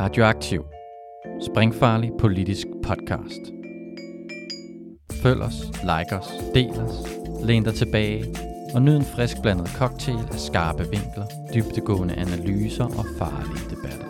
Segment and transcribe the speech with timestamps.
[0.00, 0.62] Radioaktiv.
[1.50, 3.42] Springfarlig politisk podcast.
[5.22, 5.54] Følg os,
[5.90, 6.96] like os, del os,
[7.44, 8.24] læn dig tilbage
[8.74, 14.06] og nyd en frisk blandet cocktail af skarpe vinkler, dybtegående analyser og farlige debatter.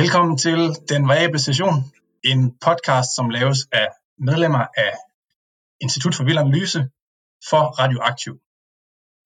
[0.00, 1.74] Velkommen til Den Variable Station,
[2.24, 3.88] en podcast, som laves af
[4.18, 4.94] medlemmer af
[5.80, 6.88] Institut for Vild Analyse
[7.50, 8.34] for Radioaktiv.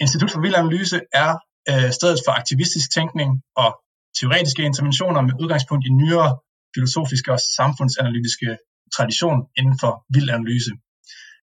[0.00, 1.38] Institut for Vild Analyse er
[1.70, 3.30] øh, stedet for aktivistisk tænkning
[3.62, 3.70] og
[4.18, 6.30] teoretiske interventioner med udgangspunkt i nyere
[6.74, 8.48] filosofiske og samfundsanalytiske
[8.96, 10.72] tradition inden for vild analyse.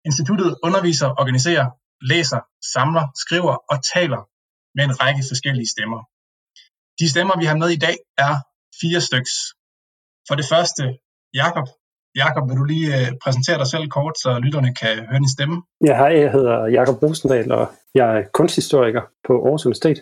[0.10, 1.68] Instituttet underviser, organiserer,
[2.12, 2.40] læser,
[2.74, 4.22] samler, skriver og taler
[4.76, 6.00] med en række forskellige stemmer.
[7.00, 8.34] De stemmer, vi har med i dag, er
[8.82, 9.34] fire styks.
[10.28, 10.84] For det første,
[11.34, 11.68] Jakob.
[12.16, 15.56] Jakob, vil du lige øh, præsentere dig selv kort, så lytterne kan høre din stemme?
[15.88, 20.00] Ja, hej, jeg hedder Jakob Rosendal, og jeg er kunsthistoriker på Aarhus Universitet.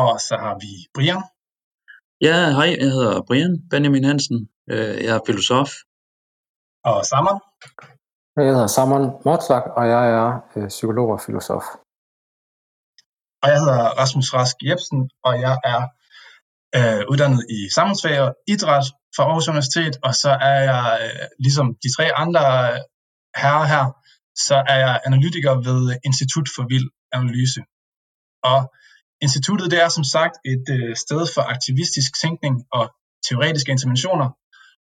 [0.00, 1.22] Og så har vi Brian.
[2.26, 4.38] Ja, hej, jeg hedder Brian Benjamin Hansen.
[4.72, 5.70] Øh, jeg er filosof.
[6.90, 7.38] Og Saman.
[8.36, 11.66] Jeg hedder Saman Motzak, og jeg er øh, psykolog og filosof.
[13.42, 15.80] Og jeg hedder Rasmus Rask Jebsen, og jeg er
[16.76, 18.86] øh, uddannet i samfundsfag og idræt
[19.16, 22.42] fra Aarhus Universitet, og så er jeg, øh, ligesom de tre andre
[23.40, 23.84] herrer her,
[24.46, 27.60] så er jeg analytiker ved Institut for Vild Analyse.
[28.52, 28.58] Og
[29.22, 32.84] instituttet det er som sagt et øh, sted for aktivistisk tænkning og
[33.28, 34.28] teoretiske interventioner,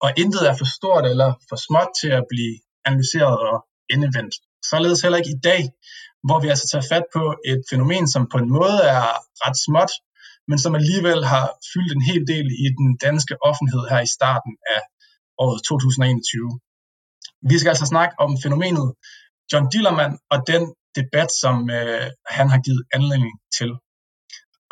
[0.04, 2.54] og intet er for stort eller for småt til at blive
[2.84, 3.56] analyseret og
[3.94, 4.34] endevendt.
[4.70, 5.62] Således heller ikke i dag,
[6.26, 9.04] hvor vi altså tager fat på et fænomen, som på en måde er
[9.44, 9.92] ret småt,
[10.48, 14.52] men som alligevel har fyldt en hel del i den danske offentlighed her i starten
[14.74, 14.80] af
[15.42, 16.60] året 2021.
[17.50, 18.88] Vi skal altså snakke om fænomenet
[19.52, 20.62] John Dillermand og den
[20.98, 23.70] debat, som øh, han har givet anledning til.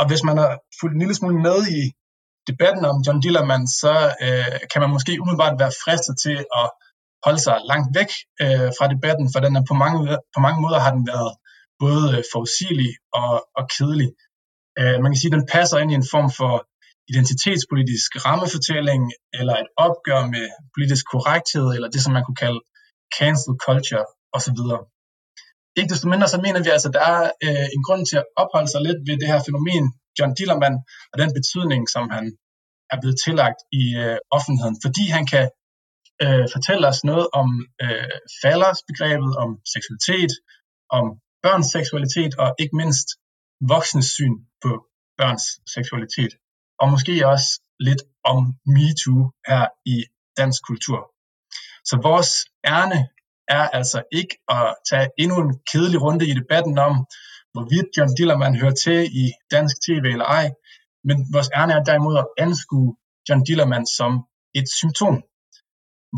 [0.00, 1.82] Og hvis man har fulgt en lille smule med i
[2.50, 3.94] debatten om John Dillermand, så
[4.26, 6.68] øh, kan man måske umiddelbart være fristet til at
[7.24, 8.10] holde sig langt væk
[8.42, 9.98] øh, fra debatten, for den er på mange,
[10.34, 11.32] på mange måder har den været
[11.84, 14.10] både øh, forudsigelig og, og kedelig.
[14.78, 16.54] Øh, man kan sige, at den passer ind i en form for
[17.12, 19.02] identitetspolitisk rammefortælling,
[19.38, 20.44] eller et opgør med
[20.74, 22.60] politisk korrekthed, eller det, som man kunne kalde
[23.18, 24.06] cancel culture
[24.36, 24.60] osv.
[25.76, 28.26] Ikke desto mindre, så mener vi altså, at der er øh, en grund til at
[28.42, 29.84] opholde sig lidt ved det her fænomen,
[30.18, 30.76] John Dillermand,
[31.12, 32.24] og den betydning, som han
[32.92, 35.46] er blevet tillagt i øh, offentligheden, fordi han kan
[36.24, 37.48] øh, fortælle os noget om
[37.84, 40.32] øh, faldersbegrebet, om seksualitet,
[40.98, 41.04] om
[41.44, 43.08] børns seksualitet, og ikke mindst
[43.74, 44.70] voksnes syn på
[45.18, 46.32] børns seksualitet.
[46.80, 47.48] Og måske også
[47.80, 48.02] lidt
[48.32, 48.38] om
[48.74, 49.64] MeToo her
[49.94, 49.96] i
[50.36, 51.00] dansk kultur.
[51.88, 52.30] Så vores
[52.74, 53.00] ærne
[53.48, 56.94] er altså ikke at tage endnu en kedelig runde i debatten om,
[57.52, 60.46] hvorvidt John Dillermand hører til i dansk tv eller ej,
[61.04, 62.96] men vores ærne er derimod at anskue
[63.28, 64.12] John Dillermand som
[64.54, 65.14] et symptom.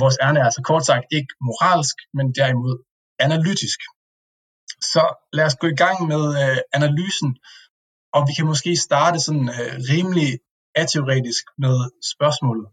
[0.03, 2.75] Vores ærne er altså kort sagt ikke moralsk, men derimod
[3.27, 3.81] analytisk.
[4.93, 5.03] Så
[5.33, 7.31] lad os gå i gang med øh, analysen,
[8.17, 10.31] og vi kan måske starte sådan øh, rimelig
[10.75, 11.77] ateoretisk med
[12.13, 12.67] spørgsmålet,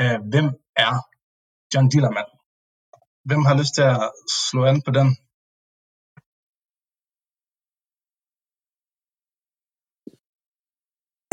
[0.00, 0.92] øh, hvem er
[1.74, 2.33] John Dillermand?
[3.28, 4.00] Hvem har lyst til at
[4.50, 5.08] slå an på den?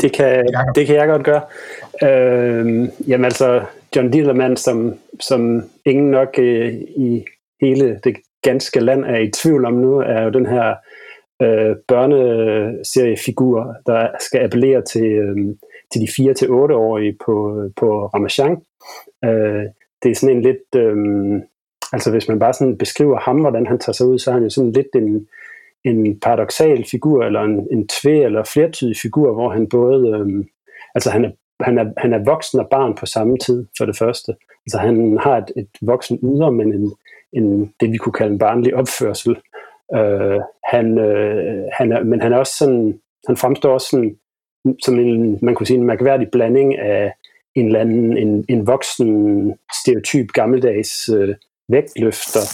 [0.02, 1.42] Det kan, det kan jeg godt gøre.
[2.08, 3.64] Øh, jamen altså,
[3.96, 7.24] John Dillermand, som, som ingen nok øh, i
[7.60, 10.74] hele det ganske land er i tvivl om nu, er jo den her
[11.42, 15.36] øh, børneseriefigur, der skal appellere til, øh,
[15.92, 17.34] til de 4-8-årige på,
[17.76, 18.56] på Ramachan.
[19.24, 19.64] Øh,
[20.02, 20.74] det er sådan en lidt...
[20.76, 21.42] Øh,
[21.92, 24.42] altså hvis man bare sådan beskriver ham, hvordan han tager sig ud, så er han
[24.42, 25.26] jo sådan lidt en,
[25.84, 30.08] en paradoxal figur, eller en, en tvæ- eller flertydig figur, hvor han både...
[30.08, 30.48] øhm,
[30.94, 33.98] altså han er, han, er, han er voksen og barn på samme tid, for det
[33.98, 34.34] første.
[34.66, 36.92] Altså han har et, et voksen ydre, men en,
[37.32, 39.36] en, det vi kunne kalde en barnlig opførsel.
[39.94, 44.16] Øh, han, øh, han er, men han er også sådan, han fremstår også sådan,
[44.84, 47.12] som en, man kunne sige, en mærkværdig blanding af
[47.54, 51.34] en eller anden, en, en voksen, stereotyp, gammeldags øh,
[51.68, 52.46] vægtløfter,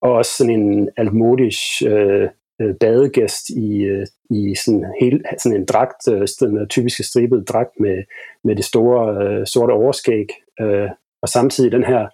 [0.00, 2.28] og også sådan en altmodisk øh,
[2.60, 7.80] øh, badegæst i, øh, i sådan, hele, sådan en dragt, øh, den typiske stribede dragt
[7.80, 8.04] med,
[8.44, 10.26] med det store øh, sorte overskæg,
[10.60, 10.90] øh,
[11.22, 12.08] og samtidig den her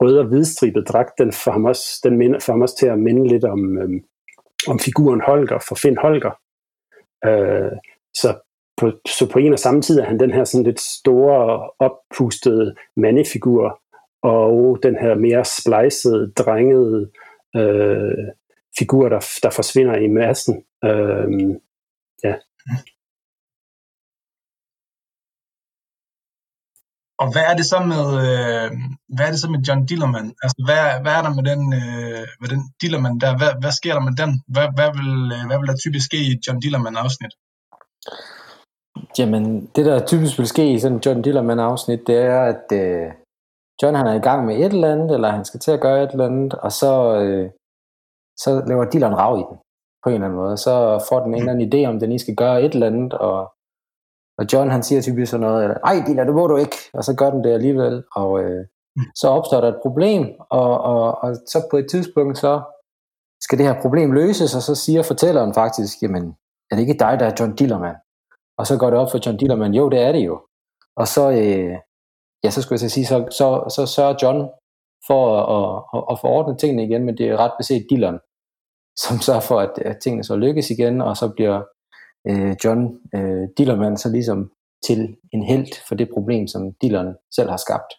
[0.00, 2.98] røde og hvidstribede dragt, den får ham også, den minder, får ham også til at
[2.98, 3.88] minde lidt om, øh,
[4.68, 6.38] om figuren Holger, for Finn Holger.
[7.26, 7.72] Øh,
[8.14, 8.38] så
[8.76, 12.74] på, så på en og samme tid er han den her sådan lidt store, oppustede
[12.96, 13.80] mandefigur,
[14.34, 17.10] og den her mere splicede, drengede
[17.56, 18.26] øh,
[18.78, 20.54] figur, der, der forsvinder i massen.
[20.84, 21.26] Øh,
[22.24, 22.34] ja.
[27.22, 28.68] Og hvad er det så med, øh,
[29.14, 30.28] hvad er det så med John Dillermand?
[30.42, 33.38] Altså, hvad, hvad er der med den, øh, med den Dillermand der?
[33.40, 34.30] Hvad, hvad sker der med den?
[34.54, 37.34] Hvad, hvad, vil, øh, hvad vil der typisk ske i John Dillermand-afsnit?
[39.18, 39.44] Jamen,
[39.76, 43.08] det der typisk vil ske i sådan en John Dillermand-afsnit, det er, at øh,
[43.82, 46.02] John han er i gang med et eller andet, eller han skal til at gøre
[46.02, 47.50] et eller andet, og så, øh,
[48.38, 49.58] så laver Dylan rav i den,
[50.02, 50.56] på en eller anden måde.
[50.56, 53.12] Så får den en eller anden idé om, den I skal gøre et eller andet,
[53.12, 53.52] og
[54.38, 57.14] og John han siger typisk sådan noget, nej Dylan, det må du ikke, og så
[57.14, 58.66] gør den det alligevel, og øh,
[59.14, 62.62] så opstår der et problem, og, og, og så på et tidspunkt, så
[63.40, 66.36] skal det her problem løses, og så siger fortælleren faktisk, jamen,
[66.70, 67.96] er det ikke dig, der er John Dillermand?
[68.58, 70.40] Og så går det op for John Dillermand, jo, det er det jo.
[70.96, 71.76] Og så, øh,
[72.44, 73.46] ja, så skulle jeg sige, så, så,
[73.76, 74.40] så sørger John
[75.06, 75.22] for
[75.54, 78.18] at, at, at få ordnet tingene igen, men det er ret beset Dilleren,
[79.04, 81.56] som sørger for, at, at tingene så lykkes igen, og så bliver
[82.28, 82.82] øh, John
[83.16, 84.50] øh, Dillermand så ligesom
[84.86, 87.92] til en held for det problem, som Dilleren selv har skabt.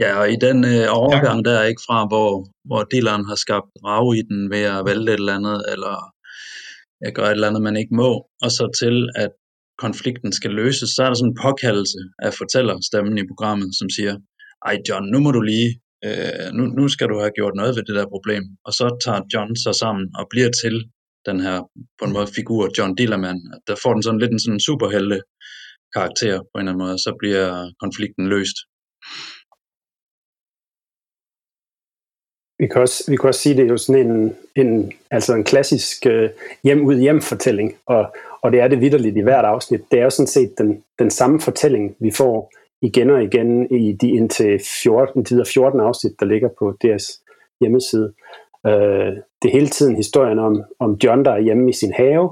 [0.00, 4.14] Ja, og i den øh, overgang der ikke fra, hvor, hvor Dilleren har skabt rav
[4.20, 5.94] i den ved at vælge et eller andet, eller
[7.04, 8.10] jeg gør et eller andet, man ikke må,
[8.44, 9.32] og så til, at
[9.86, 14.14] konflikten skal løses, så er der sådan en påkaldelse af fortællerstemmen i programmet, som siger,
[14.68, 15.70] ej John, nu må du lige,
[16.06, 18.42] øh, nu, nu skal du have gjort noget ved det der problem.
[18.66, 20.74] Og så tager John sig sammen og bliver til
[21.28, 21.56] den her
[21.98, 25.18] på en måde figur, John Dillermand, der får den sådan lidt en sådan superhelte
[25.96, 27.46] karakter på en eller anden måde, så bliver
[27.84, 28.58] konflikten løst.
[32.60, 35.34] Vi kan også, vi kan også sige, at det er jo sådan en, en, altså
[35.34, 36.30] en klassisk øh,
[36.64, 38.02] hjem-ud-hjem fortælling, og,
[38.42, 39.80] og det er det vidderligt i hvert afsnit.
[39.90, 42.52] Det er jo sådan set den, den samme fortælling, vi får
[42.82, 47.04] igen og igen i de indtil 14, de 14 afsnit, der ligger på deres
[47.60, 48.12] hjemmeside.
[48.66, 52.30] Øh, det er hele tiden historien om, om John, der er hjemme i sin have,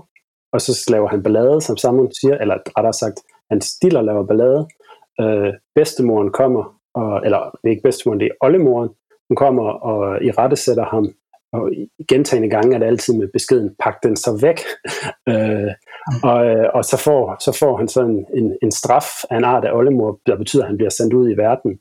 [0.52, 3.20] og så laver han ballade, som Samuel siger, eller rettere sagt,
[3.50, 4.68] han stiller laver ballade.
[5.20, 8.88] Øh, bedstemoren kommer, og, eller det er ikke bedstemoren, det er oldemoren,
[9.28, 11.14] hun kommer og i rette sætter ham,
[11.52, 11.70] og
[12.08, 14.60] gentagende gange er det altid med beskeden, pak den så væk.
[15.30, 15.72] øh,
[16.22, 19.64] og, øh, og så, får, så får han sådan en, en, straf af en art
[19.64, 21.78] af oldemor, der betyder, at han bliver sendt ud i verden.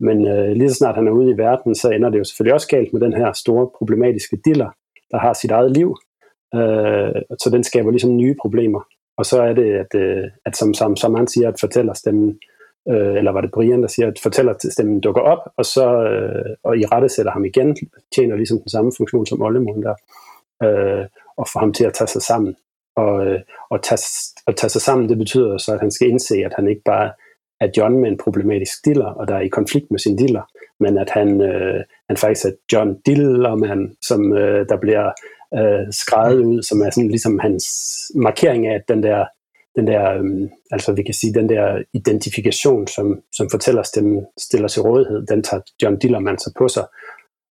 [0.00, 2.54] Men øh, lige så snart han er ude i verden, så ender det jo selvfølgelig
[2.54, 4.70] også galt med den her store problematiske diller,
[5.10, 5.96] der har sit eget liv.
[6.54, 8.80] Øh, så den skaber ligesom nye problemer.
[9.18, 12.38] Og så er det, at, øh, at som, som, som han siger, at fortællerstemmen,
[12.88, 16.78] øh, eller var det Brian, der siger, at fortællerstemmen dukker op, og så øh, og
[16.78, 17.76] i rette sætter ham igen,
[18.14, 19.94] tjener ligesom den samme funktion som Ollemund der,
[20.62, 21.06] øh,
[21.36, 22.56] og får ham til at tage sig sammen.
[22.96, 23.40] Og, øh,
[23.70, 24.00] og tage,
[24.46, 27.12] og tage sig sammen, det betyder så, at han skal indse, at han ikke bare
[27.60, 30.42] er John med en problematisk diller, og der er i konflikt med sin diller,
[30.80, 35.06] men at han, øh, han faktisk er John Dillermand, som øh, der bliver
[35.54, 37.66] øh, skrevet ud, som er sådan ligesom hans
[38.14, 39.26] markering af, at den der,
[39.76, 44.82] den der øh, altså vi kan sige, den der identifikation, som, som fortællerstemmen stiller til
[44.82, 46.86] rådighed, den tager John Dillermand så på sig,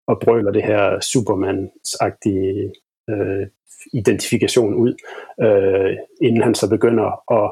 [0.07, 3.47] og brøler det her Superman-agtige øh,
[3.93, 4.93] identifikation ud,
[5.41, 7.07] øh, inden han så begynder
[7.39, 7.51] at,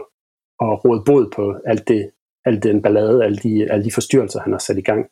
[0.61, 2.11] at råde bod på alt det
[2.45, 5.05] alt den ballade, alle de, alle de forstyrrelser, han har sat i gang.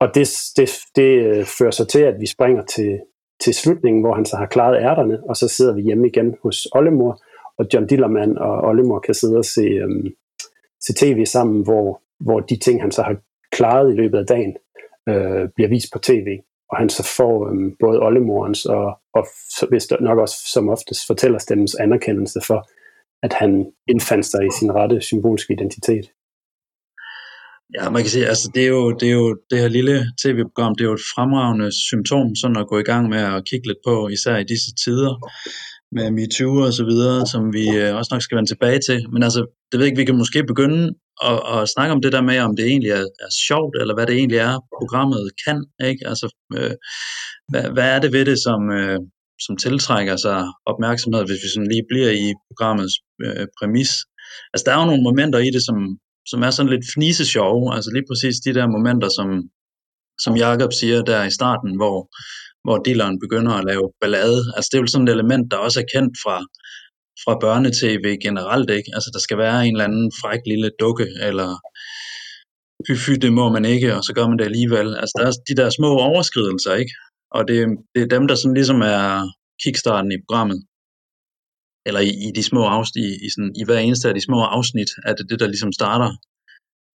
[0.00, 3.00] Og det, det, det øh, fører så til, at vi springer til,
[3.40, 6.66] til slutningen, hvor han så har klaret ærterne, og så sidder vi hjemme igen hos
[6.72, 7.22] Ollemor,
[7.58, 10.06] og John Dillermand og Ollemor kan sidde og se, øhm,
[10.80, 13.16] se tv sammen, hvor, hvor de ting, han så har
[13.52, 14.56] klaret i løbet af dagen,
[15.08, 16.26] øh, bliver vist på tv.
[16.70, 19.26] Og han så får øhm, både Ollemorens og, og
[19.68, 22.68] hvis der nok også som oftest fortæller stemmens anerkendelse for,
[23.22, 26.06] at han indfandt sig i sin rette symbolske identitet.
[27.74, 30.74] Ja, man kan sige, altså det er jo det, er jo, det her lille tv-program,
[30.74, 33.78] det er jo et fremragende symptom, sådan at gå i gang med at kigge lidt
[33.86, 35.12] på, især i disse tider
[35.96, 38.98] med MeToo og så videre, som vi øh, også nok skal vende tilbage til.
[39.12, 42.12] Men altså, det ved jeg ikke, vi kan måske begynde og, og snakke om det
[42.12, 45.66] der med, om det egentlig er, er sjovt, eller hvad det egentlig er, programmet kan,
[45.90, 46.02] ikke?
[46.10, 46.74] Altså, øh,
[47.50, 48.98] hvad, hvad er det ved det, som, øh,
[49.46, 52.94] som tiltrækker sig opmærksomhed, hvis vi sådan lige bliver i programmets
[53.24, 53.92] øh, præmis?
[54.52, 55.76] Altså, der er jo nogle momenter i det, som,
[56.30, 57.74] som er sådan lidt fnisesjove.
[57.74, 59.28] altså lige præcis de der momenter, som,
[60.24, 61.98] som Jakob siger der i starten, hvor,
[62.64, 64.40] hvor dealeren begynder at lave ballade.
[64.56, 66.36] Altså det er jo sådan et element, der også er kendt fra,
[67.22, 68.90] fra børnetv generelt, ikke?
[68.96, 71.48] Altså der skal være en eller anden fræk lille dukke, eller
[73.04, 74.88] fy, det må man ikke, og så gør man det alligevel.
[75.00, 76.94] Altså der er de der små overskridelser, ikke?
[77.36, 77.58] Og det,
[77.94, 79.04] det er dem, der sådan ligesom er
[79.62, 80.58] kickstarten i programmet
[81.86, 84.40] eller i, i de små afsnit, i, i, sådan, i hver eneste af de små
[84.56, 86.10] afsnit, er det det, der ligesom starter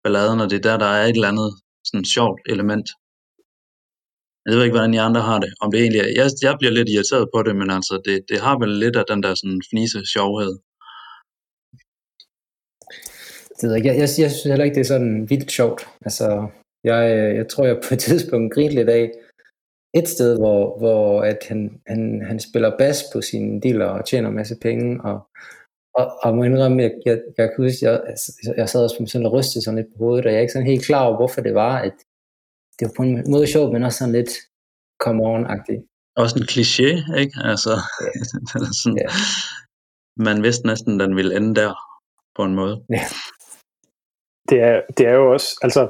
[0.03, 1.49] balladen, og det er der, der er et eller andet
[1.89, 2.87] sådan sjovt element.
[4.45, 5.51] Jeg ved ikke, hvordan I andre har det.
[5.61, 8.39] Om det egentlig er, jeg, jeg bliver lidt irriteret på det, men altså, det, det
[8.45, 10.53] har vel lidt af den der sådan fnise sjovhed.
[13.61, 15.87] det ved jeg, jeg, jeg, jeg synes heller ikke, det er sådan vildt sjovt.
[16.05, 16.47] Altså,
[16.83, 19.11] jeg, jeg tror, jeg på et tidspunkt grinte lidt af
[19.93, 24.29] et sted, hvor, hvor at han, han, han spiller bas på sine dealer og tjener
[24.29, 25.27] en masse penge, og,
[25.93, 29.25] og, og må indrømme, jeg, jeg, jeg kan huske, jeg, altså, jeg sad også sådan
[29.25, 31.41] og rystede sådan lidt på hovedet, og jeg er ikke sådan helt klar over, hvorfor
[31.41, 31.93] det var, at
[32.79, 34.31] det var på en måde sjovt, men også sådan lidt
[35.03, 35.83] come on-agtigt.
[36.15, 37.35] Også en kliché, ikke?
[37.51, 38.09] Altså, ja.
[38.81, 39.07] sådan, ja.
[40.17, 41.73] man vidste næsten, den ville ende der,
[42.35, 42.83] på en måde.
[42.89, 43.01] Ja.
[44.49, 45.81] Det er, det er jo også, altså,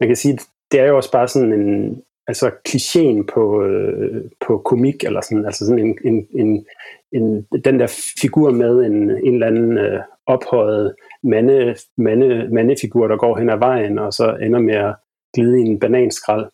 [0.00, 0.38] man kan sige,
[0.72, 5.46] det er jo også bare sådan en, altså klichéen på, øh, på komik, eller sådan,
[5.46, 6.66] altså sådan en, en, en,
[7.12, 7.86] en, den der
[8.20, 13.58] figur med en, en eller anden øh, ophøjet mande, mande, mandefigur, der går hen ad
[13.58, 14.94] vejen, og så ender med at
[15.34, 16.46] glide i en bananskrald,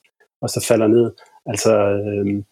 [0.43, 1.13] og så falder ned.
[1.47, 2.43] Altså, øh,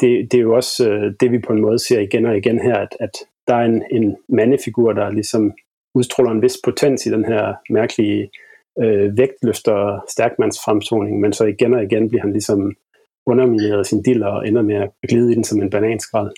[0.00, 2.60] det, det er jo også øh, det, vi på en måde ser igen og igen
[2.60, 3.10] her, at, at
[3.48, 5.52] der er en, en mandefigur, der ligesom
[5.94, 8.30] udstråler en vis potens i den her mærkelige
[8.82, 12.72] øh, vægtløfter stærkmandsfremtoning, men så igen og igen bliver han ligesom
[13.26, 16.30] undermineret sin diller og ender med at glide i den som en bananskrald.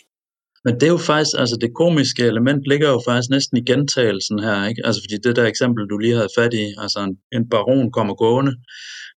[0.66, 4.38] Men det er jo faktisk, altså det komiske element ligger jo faktisk næsten i gentagelsen
[4.46, 4.82] her, ikke?
[4.86, 8.14] Altså fordi det der eksempel, du lige havde fat i, altså en, en baron kommer
[8.14, 8.52] gående,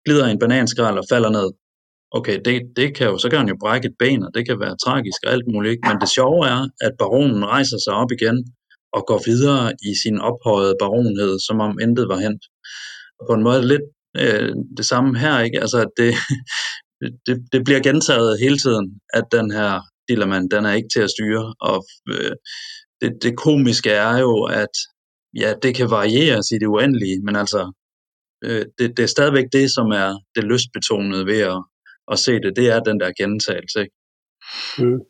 [0.04, 1.48] glider i en bananskrald og falder ned.
[2.18, 4.60] Okay, det, det kan jo, så kan han jo brække et ben, og det kan
[4.60, 5.88] være tragisk og alt muligt, ikke?
[5.88, 8.36] Men det sjove er, at baronen rejser sig op igen
[8.96, 12.42] og går videre i sin ophøjede baronhed, som om intet var hent
[13.28, 13.86] på en måde lidt
[14.22, 15.60] øh, det samme her, ikke?
[15.60, 16.10] Altså, det,
[17.26, 19.72] det, det bliver gentaget hele tiden, at den her
[20.08, 22.36] Dillermand, den er ikke til at styre, og øh,
[23.00, 24.74] det, det komiske er jo, at
[25.42, 27.72] ja, det kan varieres i det uendelige, men altså,
[28.44, 31.62] øh, det, det er stadigvæk det, som er det lystbetonede ved at,
[32.12, 33.94] at se det, det er den der gentagelse, ikke?
[34.78, 35.00] Mm.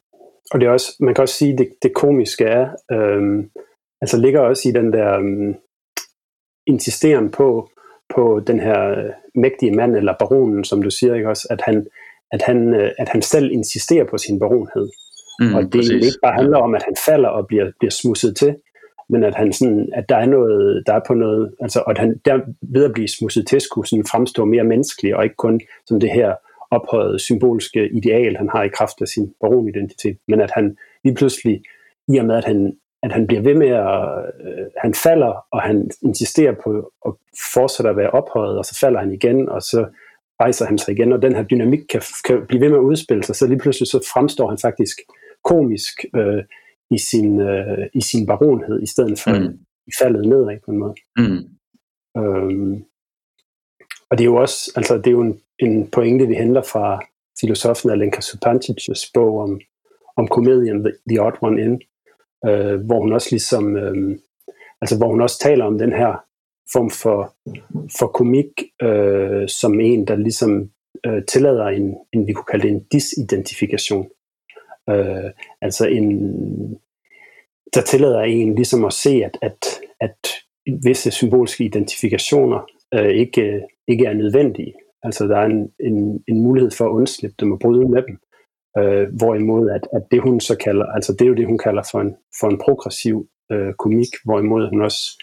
[0.50, 3.44] Og det er også, man kan også sige, det, det komiske er, øh,
[4.00, 5.54] altså ligger også i den der øh,
[6.66, 7.70] insisteren på,
[8.14, 11.86] på den her øh, mægtige mand, eller baronen, som du siger, ikke også, at han,
[12.32, 14.88] at han, øh, at han selv insisterer på sin baronhed.
[15.40, 16.06] Mm, og det præcis.
[16.06, 18.56] ikke bare handler om, at han falder og bliver, bliver smusset til,
[19.08, 21.98] men at, han sådan, at der er noget, der er på noget, altså, og at
[21.98, 25.60] han der ved at blive smusset til, skulle sådan fremstå mere menneskelig, og ikke kun
[25.86, 26.34] som det her
[26.70, 31.62] ophøjet symbolske ideal, han har i kraft af sin baronidentitet, men at han lige pludselig,
[32.08, 34.02] i og med at han at han bliver ved med at,
[34.46, 37.12] øh, han falder, og han insisterer på at
[37.54, 39.86] fortsætte at være ophøjet, og så falder han igen, og så
[40.40, 43.24] rejser han sig igen, og den her dynamik kan, kan blive ved med at udspille
[43.24, 44.98] sig, så lige pludselig så fremstår han faktisk
[45.44, 46.42] komisk øh,
[46.90, 49.58] i, sin, øh, i sin baronhed, i stedet for mm.
[49.98, 50.94] faldet nedad på en måde.
[51.16, 51.42] Mm.
[52.18, 52.84] Øhm,
[54.10, 57.00] og det er jo også, altså det er jo en, en pointe, vi henter fra
[57.40, 59.60] filosofen Alenka Supancic's bog om,
[60.16, 61.82] om komedien The, The Odd One In,
[62.48, 64.18] øh, hvor hun også ligesom, øh,
[64.80, 66.27] altså hvor hun også taler om den her
[66.72, 67.34] form for,
[67.98, 68.46] for komik,
[68.82, 70.70] øh, som en, der ligesom
[71.06, 74.08] øh, tillader en, en, vi kunne kalde det en disidentifikation.
[74.90, 75.30] Øh,
[75.62, 76.08] altså en,
[77.74, 80.18] der tillader en ligesom at se, at, at, at
[80.84, 82.60] visse symbolske identifikationer
[82.94, 84.74] øh, ikke, ikke er nødvendige.
[85.02, 88.18] Altså der er en, en, en mulighed for at undslippe dem og bryde med dem.
[88.78, 91.82] Øh, hvorimod at, at det hun så kalder, altså det er jo det hun kalder
[91.90, 95.22] for en, for en progressiv øh, komik, hvorimod hun også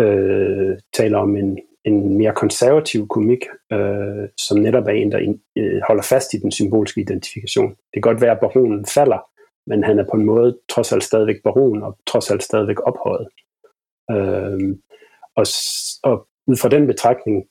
[0.00, 5.40] øh, taler om en, en mere konservativ komik, øh, som netop er en, der in,
[5.58, 7.68] øh, holder fast i den symbolske identifikation.
[7.70, 9.18] Det kan godt være, at baronen falder,
[9.66, 13.28] men han er på en måde trods alt stadigvæk baron, og trods alt stadigvæk ophøjet.
[14.10, 14.76] Øh,
[15.36, 15.46] og,
[16.02, 17.46] og ud fra den betragtning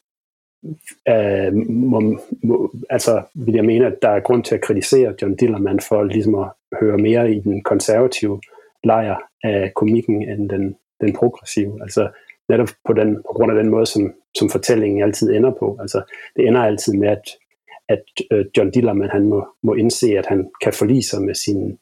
[1.10, 5.36] øh, må, må, altså vil jeg mene, at der er grund til at kritisere John
[5.36, 6.48] Dillermand for ligesom at
[6.82, 8.42] høre mere i den konservative
[8.84, 11.82] lejr af komikken end den, den progressive.
[11.82, 12.10] Altså
[12.50, 15.78] netop på, den, på grund af den måde, som, som fortællingen altid ender på.
[15.82, 16.00] Altså
[16.36, 17.26] det ender altid med, at,
[17.90, 21.78] at øh, John Dillermand han må, må indse, at han kan forlige sig med sin,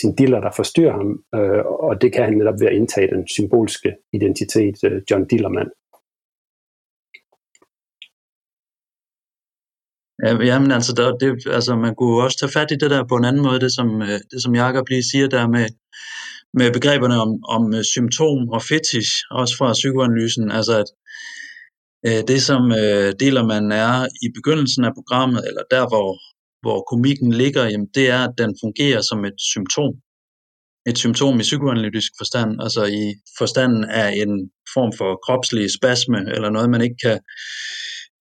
[0.00, 3.28] sin diller, der forstyrrer ham, øh, og det kan han netop ved at indtage den
[3.28, 5.70] symbolske identitet øh, John Dillermand.
[10.24, 13.16] Ja, jamen altså, der, det, altså, man kunne også tage fat i det der på
[13.16, 15.66] en anden måde, det som, øh, det som Jacob lige siger der med,
[16.56, 20.90] med begreberne om, om øh, symptom og fetish, også fra psykoanalysen, altså at
[22.08, 26.08] øh, det som øh, deler man er i begyndelsen af programmet, eller der hvor,
[26.64, 29.92] hvor komikken ligger, jamen det er, at den fungerer som et symptom.
[30.90, 36.50] Et symptom i psykoanalytisk forstand, altså i forstanden af en form for kropslig spasme, eller
[36.50, 37.18] noget man ikke kan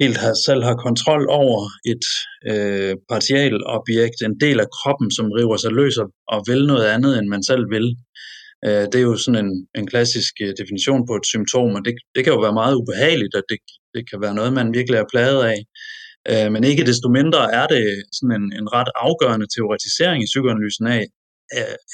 [0.02, 1.60] helt har, selv har kontrol over
[1.92, 2.06] et
[2.52, 5.98] øh, partialobjekt, en del af kroppen, som river sig løs
[6.34, 7.88] og vil noget andet, end man selv vil.
[8.66, 11.94] Øh, det er jo sådan en, en klassisk øh, definition på et symptom, og det,
[12.16, 13.60] det kan jo være meget ubehageligt, og det,
[13.96, 15.60] det kan være noget, man virkelig er plaget af.
[16.32, 17.86] Øh, men ikke desto mindre er det
[18.18, 21.04] sådan en, en ret afgørende teoretisering i psykoanalysen af,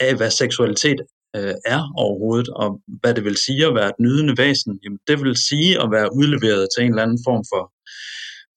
[0.06, 1.00] af hvad seksualitet
[1.38, 2.70] øh, er overhovedet, og
[3.02, 4.80] hvad det vil sige at være et nydende væsen.
[4.84, 7.64] Jamen, det vil sige at være udleveret til en eller anden form for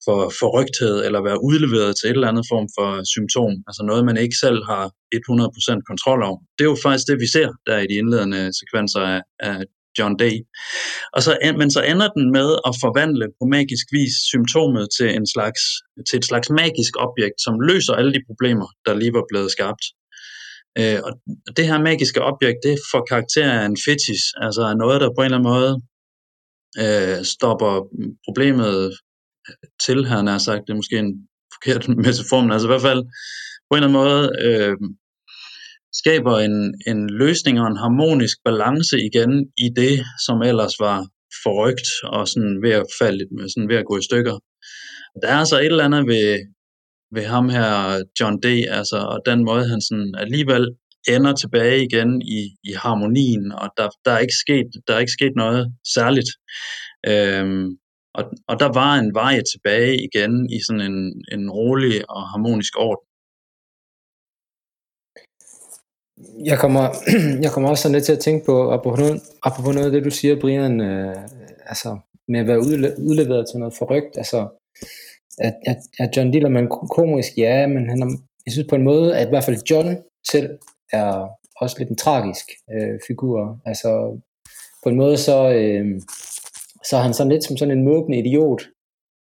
[0.06, 4.18] for forrygthed eller være udleveret til et eller andet form for symptom, altså noget, man
[4.24, 4.84] ikke selv har
[5.14, 6.38] 100% kontrol over.
[6.56, 9.56] Det er jo faktisk det, vi ser der i de indledende sekvenser af, af
[9.98, 10.34] John Day.
[11.14, 11.30] Og så,
[11.60, 15.62] men så ender den med at forvandle på magisk vis symptomet til, en slags,
[16.08, 19.84] til et slags magisk objekt, som løser alle de problemer, der lige var blevet skabt.
[20.80, 21.12] Øh, og
[21.56, 25.24] det her magiske objekt, det får karakter af en fetish, altså noget, der på en
[25.24, 25.72] eller anden måde
[26.82, 27.72] øh, stopper
[28.26, 28.92] problemet
[29.86, 33.02] til, han har sagt, det er måske en forkert metafor, men altså i hvert fald
[33.68, 34.76] på en eller anden måde øh,
[36.00, 40.98] skaber en, en løsning og en harmonisk balance igen i det, som ellers var
[41.44, 44.36] forrygt og sådan ved at falde, sådan ved at gå i stykker.
[45.22, 46.38] Der er altså et eller andet ved,
[47.14, 47.68] ved ham her,
[48.20, 48.46] John D.,
[48.78, 50.64] altså, og den måde, han sådan alligevel
[51.08, 55.18] ender tilbage igen i, i harmonien, og der, der, er ikke sket, der er ikke
[55.18, 56.30] sket noget særligt.
[57.08, 57.66] Øhm,
[58.14, 62.72] og, og der var en vej tilbage igen i sådan en, en rolig og harmonisk
[62.78, 63.06] orden.
[66.50, 66.84] Jeg kommer,
[67.44, 70.04] jeg kommer også sådan lidt til at tænke på, apropos noget, apropos noget af det,
[70.04, 71.16] du siger, Brian, øh,
[71.66, 72.60] altså med at være
[73.08, 74.48] udleveret til noget forrygt, altså
[75.38, 78.06] at, at, at John Dillermand komisk, ja, men han er,
[78.46, 79.96] jeg synes på en måde, at i hvert fald John
[80.30, 80.58] selv
[80.92, 81.28] er
[81.60, 83.60] også lidt en tragisk øh, figur.
[83.66, 84.20] Altså
[84.82, 86.00] på en måde så, øh,
[86.88, 88.62] så er han sådan lidt som sådan en måbende idiot,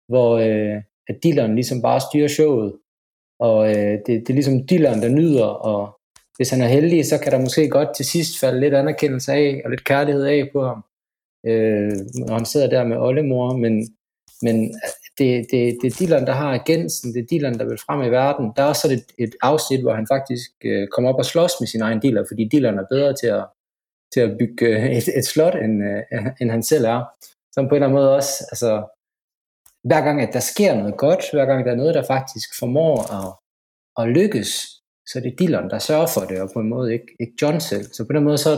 [0.07, 2.73] hvor øh, at dealeren ligesom bare styrer showet,
[3.39, 5.99] og øh, det, det er ligesom dealeren, der nyder, og
[6.37, 9.61] hvis han er heldig, så kan der måske godt til sidst falde lidt anerkendelse af,
[9.65, 10.83] og lidt kærlighed af på ham,
[11.45, 11.91] øh,
[12.27, 13.73] når han sidder der med oldemor, men,
[14.41, 14.55] men
[15.17, 18.09] det, det, det er Dylan, der har agensen, det er Dylan, der vil frem i
[18.09, 18.51] verden.
[18.55, 21.67] Der er også et, et afsnit, hvor han faktisk øh, kommer op og slås med
[21.67, 23.45] sin egen dealer, fordi Dylan er bedre til at,
[24.13, 27.01] til at bygge øh, et, et slot, end, øh, end han selv er
[27.53, 28.71] som på en eller anden måde også, altså,
[29.83, 32.95] hver gang, at der sker noget godt, hver gang der er noget, der faktisk formår
[33.19, 33.29] at,
[33.99, 34.49] at lykkes,
[35.09, 37.59] så er det Dillon, der sørger for det, og på en måde ikke, ikke John
[37.59, 37.85] selv.
[37.93, 38.51] Så på den måde, så,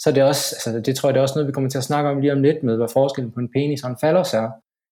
[0.00, 1.78] så er det også, altså det tror jeg, det er også noget, vi kommer til
[1.78, 4.34] at snakke om lige om lidt med, hvad forskellen på en penis og en fallus
[4.34, 4.50] er.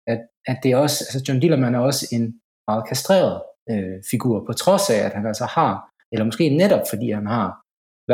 [0.07, 4.47] At, at det er også, altså John Dillermand er også en meget kastreret øh, figur,
[4.47, 5.73] på trods af, at han altså har,
[6.13, 7.49] eller måske netop fordi han har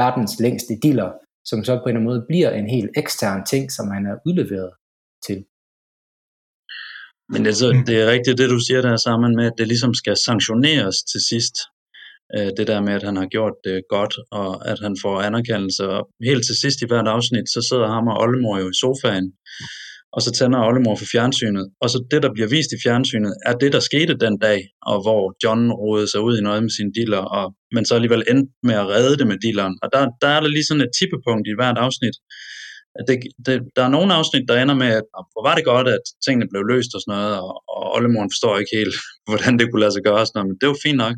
[0.00, 1.12] verdens længste diller,
[1.44, 4.16] som så på en eller anden måde bliver en helt ekstern ting, som han er
[4.26, 4.72] udleveret
[5.26, 5.38] til.
[7.32, 9.94] Men det, så, det er rigtigt, det du siger der sammen med, at det ligesom
[9.94, 11.56] skal sanktioneres til sidst.
[12.36, 15.88] Øh, det der med, at han har gjort det godt, og at han får anerkendelse.
[15.88, 19.26] Og helt til sidst i hvert afsnit, så sidder ham og Oldemor jo i sofaen,
[20.16, 21.66] og så tænder Oldemor for fjernsynet.
[21.82, 24.96] Og så det, der bliver vist i fjernsynet, er det, der skete den dag, og
[25.04, 28.52] hvor John rodede sig ud i noget med sine dealer, og, men så alligevel endte
[28.68, 29.74] med at redde det med dealeren.
[29.82, 32.16] Og der, der er der lige sådan et tippepunkt i hvert afsnit,
[33.08, 36.04] det, det, der er nogle afsnit, der ender med, at hvor var det godt, at
[36.24, 38.96] tingene blev løst og sådan noget, og, og oldemoren forstår ikke helt,
[39.28, 41.16] hvordan det kunne lade sig gøre, og sådan noget, men det var fint nok.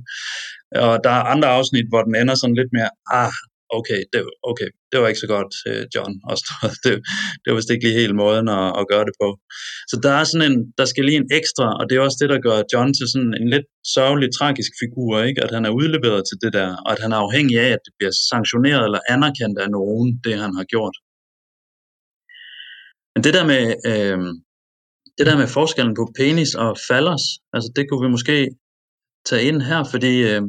[0.87, 3.35] Og der er andre afsnit, hvor den ender sådan lidt mere, ah,
[3.79, 6.15] okay, det, okay, det var ikke så godt, øh, John.
[6.31, 6.37] Og
[6.85, 6.93] det,
[7.41, 9.29] det var vist ikke lige helt måden at, at gøre det på.
[9.91, 12.31] Så der er sådan en, der skal lige en ekstra, og det er også det,
[12.33, 15.43] der gør John til sådan en lidt sørgelig, tragisk figur, ikke?
[15.45, 17.93] at han er udleveret til det der, og at han er afhængig af, at det
[17.99, 20.97] bliver sanktioneret eller anerkendt af nogen, det han har gjort.
[23.15, 24.19] Men det der med, øh,
[25.19, 28.49] det der med forskellen på penis og fallers, altså det kunne vi måske
[29.29, 30.43] tage ind her, fordi øh,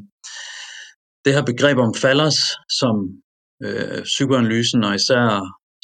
[1.25, 2.39] det her begreb om fallers,
[2.79, 2.95] som
[3.63, 5.23] øh, psykoanalysen og især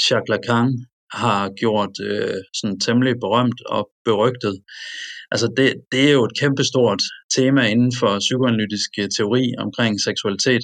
[0.04, 0.70] Jacques Lacan
[1.12, 4.56] har gjort øh, sådan temmelig berømt og berygtet.
[5.32, 7.02] Altså det, det er jo et kæmpestort
[7.36, 10.64] tema inden for psykoanalytisk øh, teori omkring seksualitet.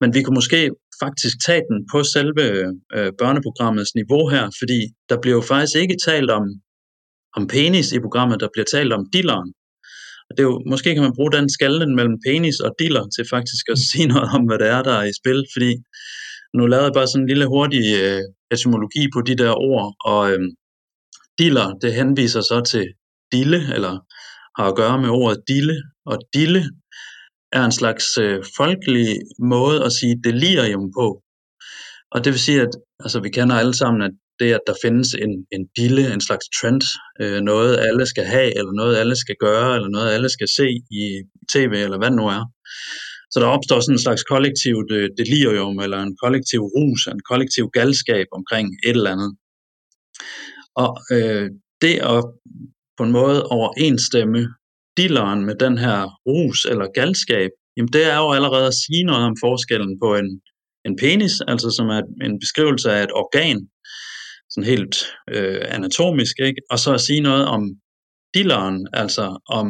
[0.00, 0.70] Men vi kunne måske
[1.02, 2.44] faktisk tage den på selve
[2.96, 6.44] øh, børneprogrammets niveau her, fordi der bliver jo faktisk ikke talt om,
[7.36, 9.52] om penis i programmet, der bliver talt om dilleren.
[10.28, 13.24] Og det er jo, måske kan man bruge den skallen mellem penis og diller til
[13.34, 15.72] faktisk at sige noget om, hvad det er, der er i spil, fordi
[16.56, 18.22] nu lavede jeg bare sådan en lille hurtig øh,
[18.54, 20.40] etymologi på de der ord, og øh,
[21.38, 22.86] diller, det henviser så til
[23.32, 23.94] dille, eller
[24.56, 26.62] har at gøre med ordet dille, og dille
[27.56, 31.06] er en slags øh, folkelig måde at sige delirium på.
[32.12, 35.08] Og det vil sige, at altså, vi kender alle sammen, at det, at der findes
[35.14, 36.82] en, en dille, en slags trend,
[37.20, 40.66] øh, noget alle skal have, eller noget alle skal gøre, eller noget alle skal se
[40.90, 41.04] i
[41.52, 42.44] tv, eller hvad det nu er.
[43.30, 47.70] Så der opstår sådan en slags kollektivt øh, delirium, eller en kollektiv rus, en kollektiv
[47.72, 49.36] galskab omkring et eller andet.
[50.82, 51.50] Og øh,
[51.82, 52.24] det at
[52.96, 54.48] på en måde overensstemme
[54.96, 59.24] dilleren med den her rus eller galskab, jamen det er jo allerede at sige noget
[59.24, 60.40] om forskellen på en,
[60.86, 63.68] en penis, altså som er en beskrivelse af et organ,
[64.50, 64.96] sådan helt
[65.34, 66.60] øh, anatomisk, ikke?
[66.70, 67.62] og så at sige noget om
[68.34, 69.66] dilleren, altså om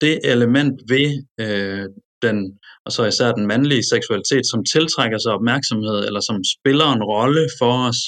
[0.00, 1.08] det element ved
[1.40, 1.86] øh,
[2.22, 7.02] den, og så især den mandlige seksualitet, som tiltrækker sig opmærksomhed, eller som spiller en
[7.02, 8.00] rolle for os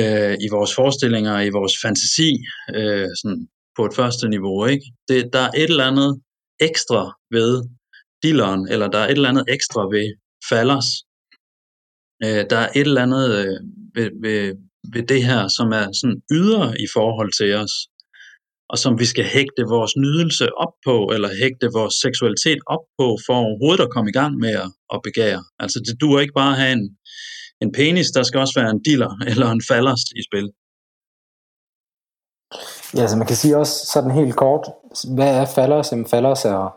[0.00, 2.30] øh, i vores forestillinger, i vores fantasi,
[2.78, 4.66] øh, sådan på et første niveau.
[4.66, 4.86] Ikke?
[5.08, 6.20] Det, der er et eller andet
[6.60, 7.62] ekstra ved
[8.22, 10.06] dilleren, eller der er et eller andet ekstra ved
[10.48, 10.88] fallers.
[12.24, 13.58] Øh, der er et eller andet øh,
[13.96, 14.54] ved, ved,
[14.92, 17.74] ved det her, som er sådan ydre i forhold til os
[18.72, 23.06] og som vi skal hægte vores nydelse op på, eller hægte vores seksualitet op på,
[23.26, 25.42] for overhovedet at komme i gang med at, at begære.
[25.62, 26.84] Altså det duer ikke bare at have en,
[27.62, 30.48] en penis, der skal også være en diller eller en fallers i spil.
[32.94, 34.70] Ja, så man kan sige også sådan helt kort,
[35.14, 35.92] hvad er fallers?
[35.92, 36.76] Jamen fallers er,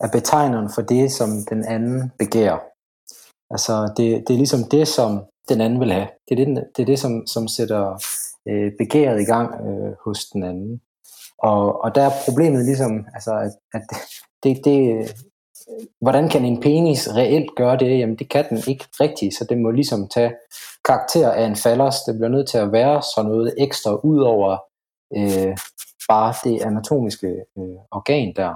[0.00, 2.58] er betegneren for det, som den anden begærer.
[3.50, 6.08] Altså det, det er ligesom det, som den anden vil have.
[6.28, 8.02] Det er det, det, er det som, som sætter
[8.48, 10.80] øh, begæret i gang øh, hos den anden.
[11.38, 13.82] Og, og der er problemet ligesom, altså, at, at
[14.42, 15.06] det, det,
[16.00, 17.98] hvordan kan en penis reelt gøre det?
[17.98, 20.32] Jamen det kan den ikke rigtigt, så det må ligesom tage
[20.84, 22.00] karakter af en fallers.
[22.00, 24.58] Det bliver nødt til at være sådan noget ekstra ud over
[25.16, 25.56] øh,
[26.08, 27.26] bare det anatomiske
[27.58, 28.54] øh, organ der.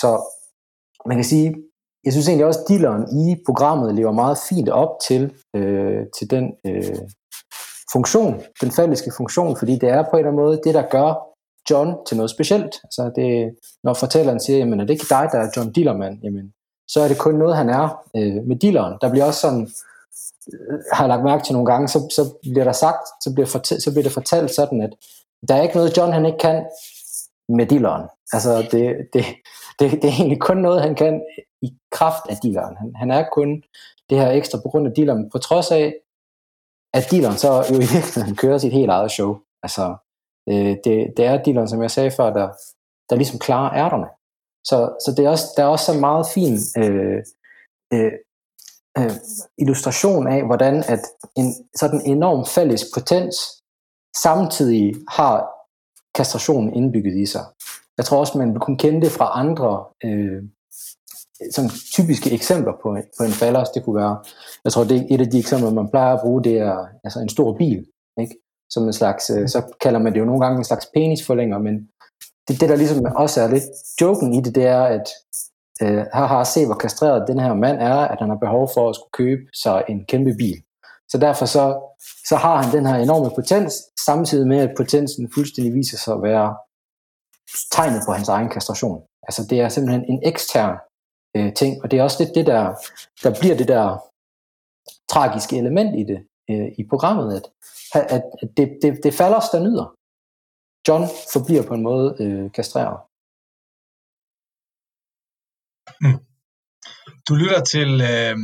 [0.00, 0.20] Så
[1.06, 1.54] man kan sige,
[2.04, 6.30] jeg synes egentlig også, at dealeren i programmet lever meget fint op til, øh, til
[6.30, 6.98] den øh,
[7.92, 11.30] funktion, den falliske funktion, fordi det er på en eller anden måde det, der gør
[11.70, 12.74] John til noget specielt.
[12.84, 16.52] Altså det, når fortælleren siger, jamen er det ikke dig, der er John Dillermand, jamen,
[16.88, 18.98] så er det kun noget, han er øh, med dealeren.
[19.00, 19.68] Der bliver også sådan,
[20.52, 23.46] øh, har jeg lagt mærke til nogle gange, så, så bliver der sagt, så bliver,
[23.46, 24.90] fortæ- så bliver det fortalt sådan, at
[25.48, 26.66] der er ikke noget, John han ikke kan
[27.48, 28.08] med dealeren.
[28.32, 29.24] Altså det, det,
[29.78, 31.22] det, det er egentlig kun noget, han kan
[31.62, 32.76] i kraft af dealeren.
[32.76, 33.62] Han, han er kun
[34.10, 35.94] det her ekstra på grund af dealeren, på trods af,
[36.94, 39.38] at dealeren så jo i virkeligheden kører sit helt eget show.
[39.62, 39.96] Altså,
[40.48, 42.48] Øh, det, det er dealeren, som jeg sagde før, der,
[43.10, 44.06] der ligesom klarer ærterne.
[44.66, 47.18] Så, så det er også, der er også så meget fin øh,
[47.92, 48.12] øh,
[48.98, 49.12] øh,
[49.58, 51.02] illustration af, hvordan at
[51.36, 53.36] en sådan enorm fælles potens
[54.16, 55.48] samtidig har
[56.14, 57.44] kastrationen indbygget i sig.
[57.96, 60.42] Jeg tror også, man vil kunne kende det fra andre øh,
[61.54, 63.70] som typiske eksempler på, på en fallers.
[63.70, 64.18] Det kunne være,
[64.64, 67.20] jeg tror, det er et af de eksempler, man plejer at bruge, det er altså
[67.20, 67.86] en stor bil.
[68.20, 68.34] Ikke?
[68.70, 71.74] som en slags, øh, så kalder man det jo nogle gange en slags penisforlænger, men
[72.48, 73.64] det, det der ligesom også er lidt
[74.00, 75.08] joken i det, det er, at
[75.82, 78.88] øh, her har se, hvor kastreret den her mand er, at han har behov for
[78.88, 80.62] at skulle købe sig en kæmpe bil.
[81.10, 81.64] Så derfor så,
[82.28, 83.74] så har han den her enorme potens,
[84.06, 86.56] samtidig med, at potensen fuldstændig viser sig at være
[87.72, 89.02] tegnet på hans egen kastration.
[89.22, 90.76] Altså det er simpelthen en ekstern
[91.36, 92.62] øh, ting, og det er også lidt det, der,
[93.22, 93.86] der bliver det der
[95.12, 96.20] tragiske element i det,
[96.50, 97.44] øh, i programmet, at
[97.94, 99.86] at, at det, det, det falder os, der nyder.
[100.88, 102.98] John forbliver på en måde øh, kastreret.
[106.02, 106.18] Mm.
[107.28, 108.36] Du lytter til øh,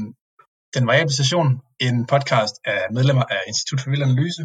[0.77, 1.49] den Variable Station,
[1.81, 4.45] en podcast af medlemmer af Institut for Vild Analyse.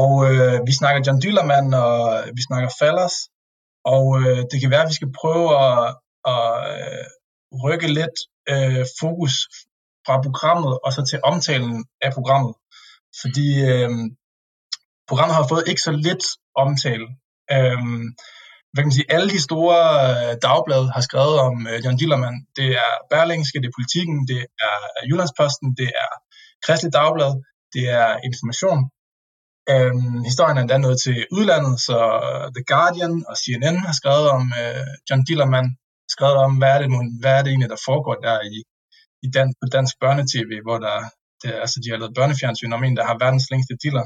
[0.00, 3.16] Og øh, vi snakker John Dillermand, og vi snakker Fallers.
[3.94, 5.96] Og øh, det kan være, at vi skal prøve at,
[6.32, 7.04] at øh,
[7.64, 8.16] rykke lidt
[8.52, 9.34] øh, fokus
[10.06, 12.54] fra programmet og så til omtalen af programmet.
[13.22, 13.90] Fordi øh,
[15.08, 16.24] programmet har fået ikke så lidt
[16.64, 17.06] omtale.
[17.54, 17.82] Øh,
[18.74, 19.80] hvad kan man sige, alle de store
[20.12, 22.38] øh, dagblade har skrevet om øh, John Dillermand.
[22.58, 26.10] Det er Berlingske, det er Politiken, det er øh, Jyllandsposten, det er
[26.64, 27.32] Kristelig Dagblad,
[27.74, 28.80] det er Information.
[29.72, 34.26] Øhm, historien er endda nået til udlandet, så øh, The Guardian og CNN har skrevet
[34.36, 35.68] om øh, John Dillermand,
[36.14, 36.88] skrevet om, hvad er det,
[37.22, 38.56] hvad er det egentlig, der foregår der i,
[39.24, 40.96] i dan, på dansk børnetv, hvor der
[41.42, 44.04] det, altså de har lavet børnefjernsyn om en, der har verdens længste diller.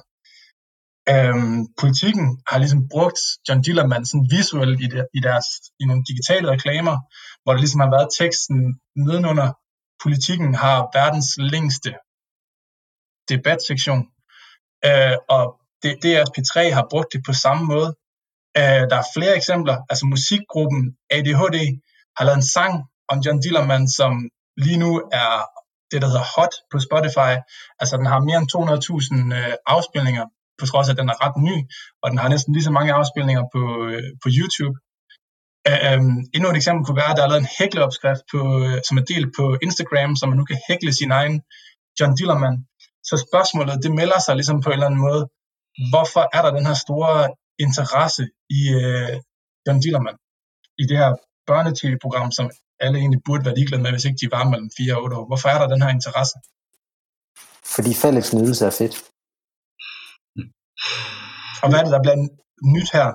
[1.13, 5.47] Øhm, politikken har ligesom brugt John Dillermand sådan visuelt i, der, i, deres,
[5.81, 6.97] i nogle digitale reklamer,
[7.43, 8.59] hvor der ligesom har været teksten
[8.97, 9.49] nedenunder.
[10.05, 11.91] Politikken har verdens længste
[13.33, 14.03] debatsektion,
[14.89, 15.45] øh, og
[15.83, 17.91] det, DRS-P3 har brugt det på samme måde.
[18.59, 21.59] Øh, der er flere eksempler, altså musikgruppen ADHD
[22.17, 22.75] har lavet en sang
[23.13, 24.13] om John Dillermand, som
[24.65, 24.91] lige nu
[25.23, 25.33] er
[25.91, 27.33] det, der hedder Hot på Spotify.
[27.81, 30.27] Altså den har mere end 200.000 øh, afspilninger,
[30.59, 31.57] på trods af, at den er ret ny,
[32.03, 34.77] og den har næsten lige så mange afspilninger på, øh, på YouTube.
[35.73, 38.95] Um, endnu et eksempel kunne være, at der er lavet en hækleopskrift, på, øh, som
[39.01, 41.35] er delt på Instagram, så man nu kan hækle sin egen
[41.99, 42.57] John Dillermand.
[43.09, 45.23] Så spørgsmålet, det melder sig ligesom på en eller anden måde,
[45.93, 47.15] hvorfor er der den her store
[47.67, 48.23] interesse
[48.59, 49.15] i øh,
[49.65, 50.19] John Dillermand,
[50.83, 51.11] i det her
[51.49, 52.47] børnetv-program, som
[52.85, 55.27] alle egentlig burde være ligeglade med, hvis ikke de var mellem 4 og 8 år.
[55.31, 56.37] Hvorfor er der den her interesse?
[57.75, 58.97] Fordi fælles nydelse er fedt.
[61.63, 62.21] Og hvad er det, der bliver
[62.75, 63.09] nyt her?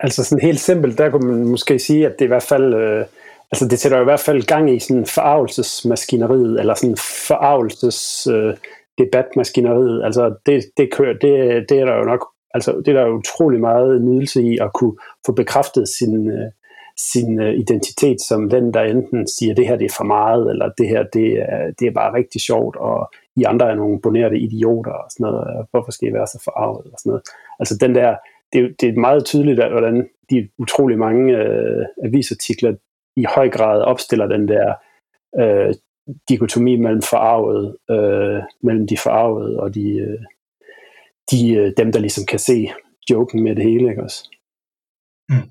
[0.00, 3.06] Altså sådan helt simpelt, der kunne man måske sige, at det i hvert fald, øh,
[3.52, 6.96] altså det sætter i hvert fald gang i sådan forarvelsesmaskineriet, eller sådan
[7.28, 8.56] forarvelses øh,
[8.98, 10.04] debatmaskineriet.
[10.04, 13.18] Altså det, det kører, det, det er der jo nok, altså det er der jo
[13.18, 16.50] utrolig meget nydelse i at kunne få bekræftet sin, øh,
[17.12, 20.68] sin øh, identitet som den, der enten siger, det her det er for meget, eller
[20.78, 24.38] det her det er, det er bare rigtig sjovt, og i andre er nogle bonerte
[24.38, 25.66] idioter og sådan noget.
[25.70, 27.22] Hvorfor skal I være så forarvet og sådan noget.
[27.60, 28.16] Altså den der,
[28.52, 32.74] det, det er meget tydeligt, at hvordan de utrolig mange øh, avisartikler
[33.16, 34.74] i høj grad opstiller den der
[35.40, 35.74] øh,
[36.28, 40.22] dikotomi mellem forarvet, øh, mellem de forarvede og de, øh,
[41.30, 42.72] de, øh, dem, der ligesom kan se
[43.10, 44.30] joken med det hele, ikke også?
[45.28, 45.48] Mm.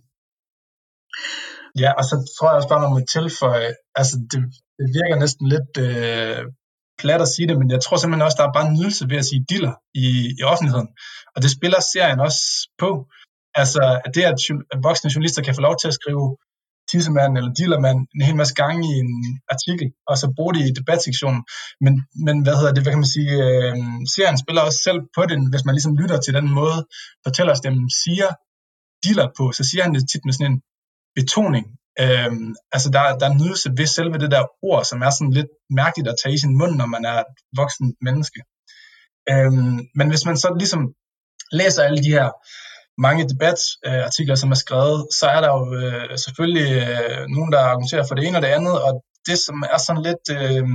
[1.79, 4.39] Ja, og så tror jeg også bare, man må tilføje, altså det,
[4.77, 6.41] det virker næsten lidt øh,
[7.01, 9.17] plat at sige det, men jeg tror simpelthen også, der er bare en nydelse ved
[9.21, 10.05] at sige diller i,
[10.39, 10.89] i offentligheden.
[11.35, 12.41] Og det spiller serien også
[12.83, 12.89] på.
[13.61, 14.39] Altså, at det, at
[14.87, 16.25] voksne journalister kan få lov til at skrive
[16.91, 19.13] tissemand eller dillermand en hel masse gange i en
[19.53, 21.41] artikel, og så bruge det i debatsektionen.
[21.85, 21.93] Men,
[22.25, 23.75] men hvad hedder det, hvad kan man sige, øh,
[24.15, 26.79] serien spiller også selv på den, hvis man ligesom lytter til den måde,
[27.25, 28.29] fortællerstemmen siger
[29.05, 30.61] diller på, så siger han det tit med sådan en
[31.17, 31.65] betoning.
[31.99, 35.51] Øhm, altså der, der er nydelse ved selve det der ord, som er sådan lidt
[35.69, 38.41] mærkeligt at tage i sin mund, når man er et voksen menneske.
[39.31, 40.81] Øhm, men hvis man så ligesom
[41.51, 42.27] læser alle de her
[43.05, 47.59] mange debatartikler, øh, som er skrevet, så er der jo øh, selvfølgelig øh, nogen, der
[47.59, 48.91] argumenterer for det ene og det andet, og
[49.27, 50.67] det, som er sådan lidt øh,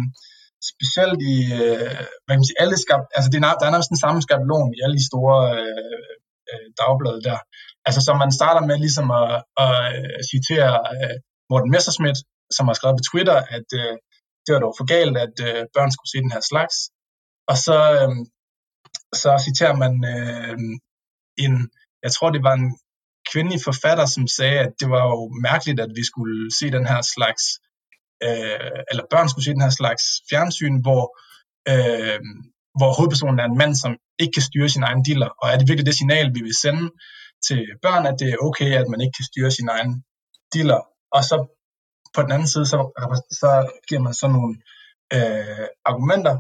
[0.71, 3.95] specielt i, øh, hvad kan man sige, alle skab, altså det er, der er nærmest
[3.95, 6.07] den samme skabelon i alle de store øh,
[6.51, 7.39] øh, dagblade der.
[7.87, 9.31] Altså som man starter med ligesom at,
[9.65, 11.17] at øh, citere uh,
[11.51, 12.19] Morten Messerschmidt,
[12.57, 13.95] som har skrevet på Twitter, at uh,
[14.45, 16.77] det var dog for galt, at uh, børn skulle se den her slags.
[17.51, 18.19] Og så, um,
[19.23, 20.59] så citerer man uh,
[21.45, 21.55] en,
[22.05, 22.69] jeg tror det var en
[23.33, 27.01] kvindelig forfatter, som sagde, at det var jo mærkeligt, at vi skulle se den her
[27.15, 27.45] slags,
[28.27, 31.05] øh, eller børn skulle se den her slags fjernsyn, hvor,
[31.73, 32.21] øh,
[32.79, 35.69] hvor hovedpersonen er en mand, som ikke kan styre sin egen diller, Og er det
[35.69, 36.85] virkelig det signal, vi vil sende
[37.49, 39.93] til børn, at det er okay, at man ikke kan styre sin egen
[40.55, 40.81] dealer.
[41.17, 41.37] Og så
[42.15, 42.79] på den anden side, så,
[43.41, 43.51] så
[43.89, 44.53] giver man så nogle
[45.17, 46.37] øh, argumenter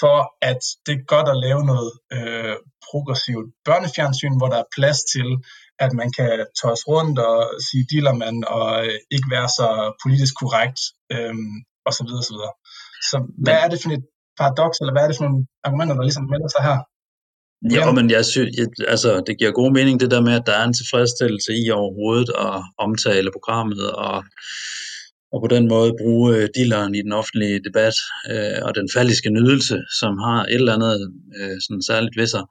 [0.00, 0.18] for,
[0.50, 2.56] at det er godt at lave noget øh,
[2.88, 5.28] progressivt børnefjernsyn, hvor der er plads til,
[5.84, 9.68] at man kan tås rundt og sige dealermand og øh, ikke være så
[10.02, 10.80] politisk korrekt
[11.14, 11.34] øh,
[11.86, 12.54] og så videre, så videre.
[13.10, 14.04] Så hvad er det for et
[14.38, 16.78] paradoks, eller hvad er det for nogle argumenter, der ligesom melder sig her?
[17.62, 17.92] Ja, ja.
[17.92, 18.50] men jeg synes,
[18.88, 22.30] altså, det giver god mening det der med, at der er en tilfredsstillelse i overhovedet
[22.38, 24.24] at omtale programmet og,
[25.32, 27.96] og på den måde bruge øh, dilleren i den offentlige debat
[28.30, 30.94] øh, og den faldiske nydelse, som har et eller andet
[31.38, 32.44] øh, sådan særligt ved sig.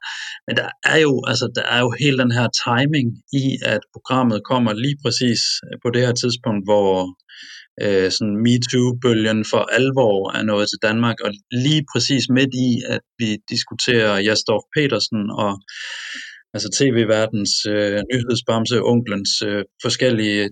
[0.46, 3.08] Men der er jo altså der er jo hele den her timing
[3.42, 5.40] i, at programmet kommer lige præcis
[5.82, 6.88] på det her tidspunkt, hvor
[7.82, 13.00] øh, sådan MeToo-bølgen for alvor er nået til Danmark, og lige præcis midt i, at
[13.18, 15.52] vi diskuterer Jastorf Petersen og
[16.54, 20.42] altså tv-verdens øh, nyhedsbamse, onklens øh, forskellige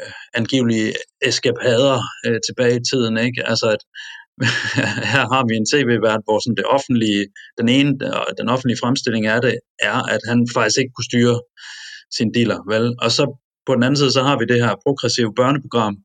[0.00, 0.92] øh, angivelige
[1.28, 3.40] eskapader øh, tilbage i tiden, ikke?
[3.50, 3.82] Altså at
[5.12, 7.22] her har vi en tv-vært, hvor sådan det offentlige,
[7.58, 7.90] den ene,
[8.40, 9.54] den offentlige fremstilling af det,
[9.90, 11.36] er, at han faktisk ikke kunne styre
[12.16, 12.86] sin dealer, vel?
[13.04, 13.24] Og så
[13.66, 15.96] på den anden side, så har vi det her progressive børneprogram,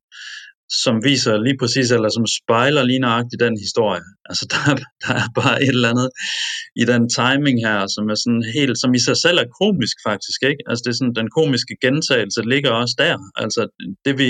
[0.84, 4.02] som viser lige præcis, eller som spejler lige nøjagtigt den historie.
[4.28, 4.62] Altså der,
[5.04, 6.10] der er bare et eller andet
[6.82, 10.40] i den timing her, som er sådan helt, som i sig selv er komisk faktisk,
[10.50, 10.62] ikke?
[10.68, 13.16] Altså det er sådan, den komiske gentagelse ligger også der.
[13.42, 13.60] Altså
[14.04, 14.28] det vi,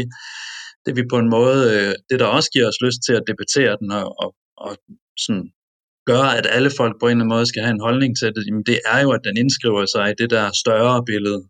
[0.87, 3.77] det vi på en måde, øh, det der også giver os lyst til at debattere
[3.81, 4.31] den og, og,
[4.67, 4.73] og
[5.25, 5.47] sådan
[6.11, 8.43] gøre, at alle folk på en eller anden måde skal have en holdning til det,
[8.47, 11.41] jamen det er jo, at den indskriver sig i det der større billede.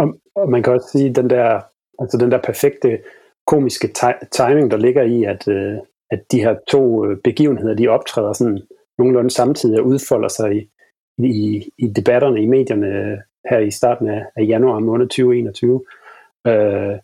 [0.00, 0.06] Og,
[0.40, 2.98] og man kan også sige, at den der Altså den der perfekte
[3.46, 3.88] komiske
[4.32, 5.78] timing, der ligger i, at, øh,
[6.10, 8.62] at de her to øh, begivenheder, de optræder sådan
[8.98, 10.70] nogenlunde samtidig og udfolder sig i,
[11.18, 13.18] i, i debatterne i medierne øh,
[13.50, 15.84] her i starten af, af januar måned 2021.
[16.46, 16.98] Øh,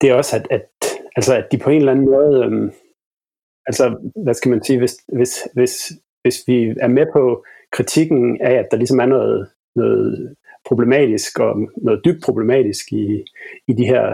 [0.00, 0.68] det er også, at, at,
[1.16, 2.72] altså, at de på en eller anden måde, øh,
[3.66, 8.52] altså hvad skal man sige, hvis, hvis, hvis, hvis vi er med på kritikken af,
[8.52, 10.34] at der ligesom er noget, noget
[10.68, 13.24] problematisk og noget dybt problematisk i,
[13.68, 14.04] i de her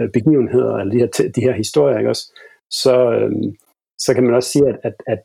[0.00, 2.40] øh, begivenheder, eller de her, de her historier, ikke også?
[2.70, 3.32] Så, øh,
[3.98, 5.24] så kan man også sige, at, at, at,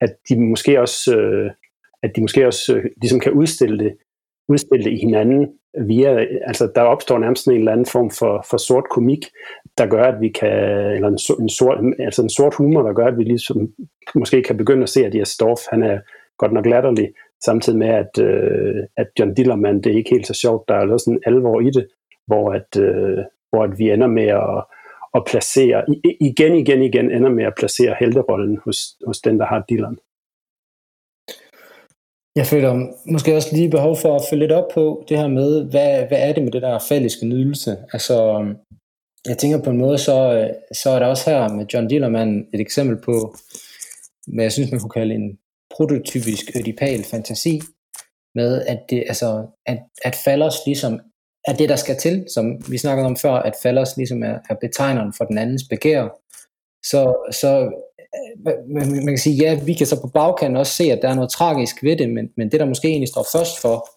[0.00, 1.50] at de måske også, øh,
[2.02, 3.96] at de måske også øh, ligesom kan udstille det,
[4.48, 5.48] udstille det i hinanden
[5.86, 9.18] via, altså der opstår nærmest en eller anden form for, for sort komik,
[9.78, 10.52] der gør, at vi kan,
[10.94, 13.72] eller en, en, sort, altså en sort humor, der gør, at vi ligesom
[14.14, 15.98] måske kan begynde at se, at Jes Dorf, han er
[16.38, 17.08] godt nok latterlig,
[17.44, 20.92] samtidig med, at, øh, at John Dillermand, det er ikke helt så sjovt, der er
[20.92, 21.88] også en alvor i det,
[22.26, 23.18] hvor at, øh,
[23.50, 24.64] hvor at vi ender med at,
[25.14, 25.84] at placere,
[26.20, 29.98] igen, igen, igen ender med at placere helterollen hos, hos den, der har dilleren.
[32.36, 32.72] Jeg føler
[33.12, 36.28] måske også lige behov for at følge lidt op på det her med, hvad, hvad
[36.28, 37.76] er det med det der fælleske nydelse?
[37.92, 38.46] Altså,
[39.28, 42.46] jeg tænker på en måde, så, øh, så er der også her med John Dillermand
[42.54, 43.34] et eksempel på,
[44.26, 45.38] hvad jeg synes, man kunne kalde en
[45.76, 47.60] prototypisk ødipal fantasi,
[48.34, 51.00] med at, det, altså, at, at Fallers ligesom
[51.44, 54.54] er det, der skal til, som vi snakkede om før, at Fallers ligesom er, er
[54.60, 56.08] betegneren for den andens begær,
[56.90, 60.72] så, så øh, øh, man, man kan sige, ja, vi kan så på bagkanten også
[60.72, 63.26] se, at der er noget tragisk ved det, men, men det, der måske egentlig står
[63.32, 63.88] først for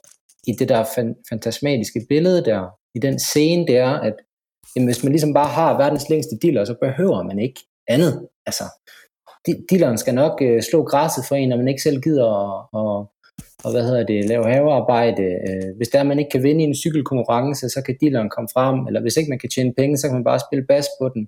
[0.47, 2.61] i det der fan, fantasmatiske billede der,
[2.95, 4.13] i den scene, det er, at
[4.75, 8.27] jamen, hvis man ligesom bare har verdens længste diller, så behøver man ikke andet.
[8.45, 8.63] Altså,
[9.69, 13.11] dilleren skal nok øh, slå græsset for en, når man ikke selv gider at, og,
[13.63, 15.23] og hvad hedder det, lave havearbejde.
[15.23, 18.87] Øh, hvis der man ikke kan vinde i en cykelkonkurrence, så kan dilleren komme frem,
[18.87, 21.27] eller hvis ikke man kan tjene penge, så kan man bare spille bas på den.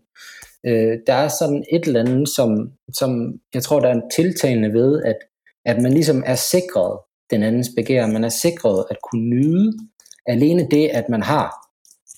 [0.66, 4.74] Øh, der er sådan et eller andet, som, som jeg tror, der er en tiltalende
[4.74, 5.18] ved, at,
[5.66, 7.00] at man ligesom er sikret
[7.32, 8.08] den andens begær.
[8.08, 9.74] Man er sikret at kunne nyde
[10.28, 11.62] alene det, at man har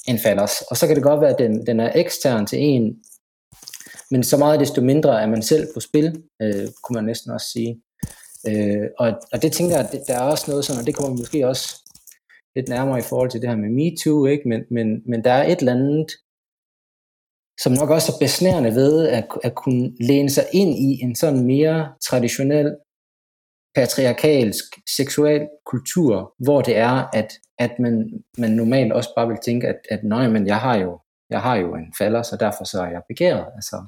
[0.07, 0.61] en falders.
[0.61, 2.95] Og så kan det godt være, at den, den er ekstern til en,
[4.11, 7.47] men så meget desto mindre er man selv på spil, øh, kunne man næsten også
[7.47, 7.81] sige.
[8.47, 11.47] Øh, og, og det tænker jeg, der er også noget sådan, og det kommer måske
[11.47, 11.67] også
[12.55, 14.49] lidt nærmere i forhold til det her med MeToo, ikke?
[14.49, 16.11] Men, men, men der er et eller andet
[17.61, 21.45] som nok også er besnærende ved at, at kunne læne sig ind i en sådan
[21.45, 22.75] mere traditionel,
[23.75, 24.63] patriarkalsk,
[24.97, 29.79] seksuel kultur, hvor det er, at, at man, man normalt også bare vil tænke, at,
[29.89, 32.89] at nej, men jeg har jo jeg har jo en falder, så derfor så er
[32.89, 33.45] jeg begæret.
[33.55, 33.85] Altså,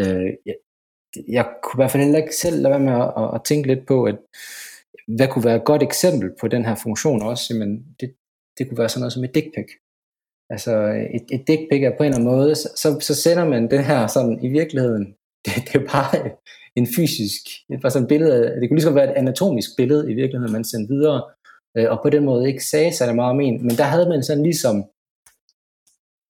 [0.00, 0.54] øh, jeg,
[1.28, 3.68] jeg kunne i hvert fald heller ikke selv lade være med at, at, at tænke
[3.68, 4.18] lidt på, at
[5.16, 7.68] hvad kunne være et godt eksempel på den her funktion også, men
[8.00, 8.14] det,
[8.58, 9.68] det kunne være sådan noget som et dick pic.
[10.50, 10.72] Altså
[11.16, 13.70] et, et dick pic er på en eller anden måde, så, så, så sender man
[13.70, 15.04] det her sådan i virkeligheden,
[15.44, 16.30] det, det er bare
[16.76, 20.12] en fysisk, det er bare sådan et billede, det kunne ligesom være et anatomisk billede
[20.12, 21.22] i virkeligheden, man sendte videre,
[21.76, 24.08] øh, og på den måde ikke sagde sig det meget om en, men der havde
[24.08, 24.84] man sådan ligesom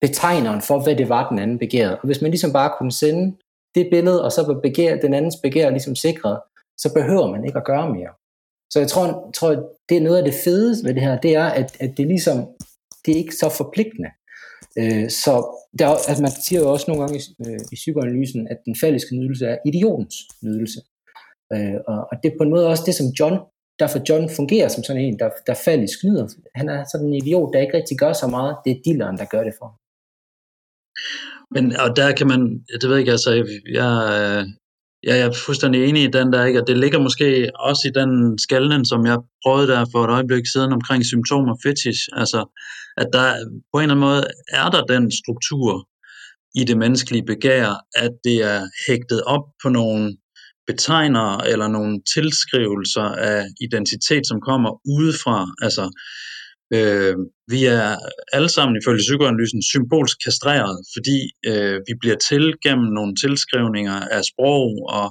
[0.07, 1.97] betegneren for, hvad det var, den anden begærede.
[2.01, 3.37] Og hvis man ligesom bare kunne sende
[3.75, 6.37] det billede, og så var begær, den andens begær ligesom sikret,
[6.83, 8.13] så behøver man ikke at gøre mere.
[8.73, 9.51] Så jeg tror, tror
[9.89, 12.39] det er noget af det fede ved det her, det er, at, at det ligesom
[13.03, 14.11] det er ikke så forpligtende.
[14.79, 15.33] Øh, så
[15.79, 19.17] der, altså man siger jo også nogle gange i, øh, i psykoanalysen, at den falliske
[19.17, 20.81] nydelse er idiotens nydelse.
[21.55, 23.37] Øh, og, og det er på en måde også det, som John,
[23.79, 26.27] derfor John fungerer som sådan en, der, der faldisk nyder.
[26.55, 28.57] Han er sådan en idiot, der ikke rigtig gør så meget.
[28.65, 29.69] Det er dilleren, der gør det for
[31.51, 32.41] men og der kan man,
[32.81, 33.91] det ved jeg ikke, altså, øh, jeg,
[35.03, 36.61] jeg er fuldstændig enig i den der, ikke?
[36.61, 40.47] og det ligger måske også i den skallen, som jeg prøvede der for et øjeblik
[40.53, 42.41] siden omkring symptomer fetish, altså
[42.97, 43.27] at der
[43.73, 45.89] på en eller anden måde er der den struktur
[46.55, 50.17] i det menneskelige begær, at det er hægtet op på nogle
[50.67, 55.85] betegnere eller nogle tilskrivelser af identitet, som kommer udefra, altså
[56.77, 57.17] Øh,
[57.49, 57.97] vi er
[58.33, 61.19] alle sammen ifølge psykoanalysen symbolsk kastreret, fordi
[61.51, 65.07] øh, vi bliver til gennem nogle tilskrivninger af sprog, og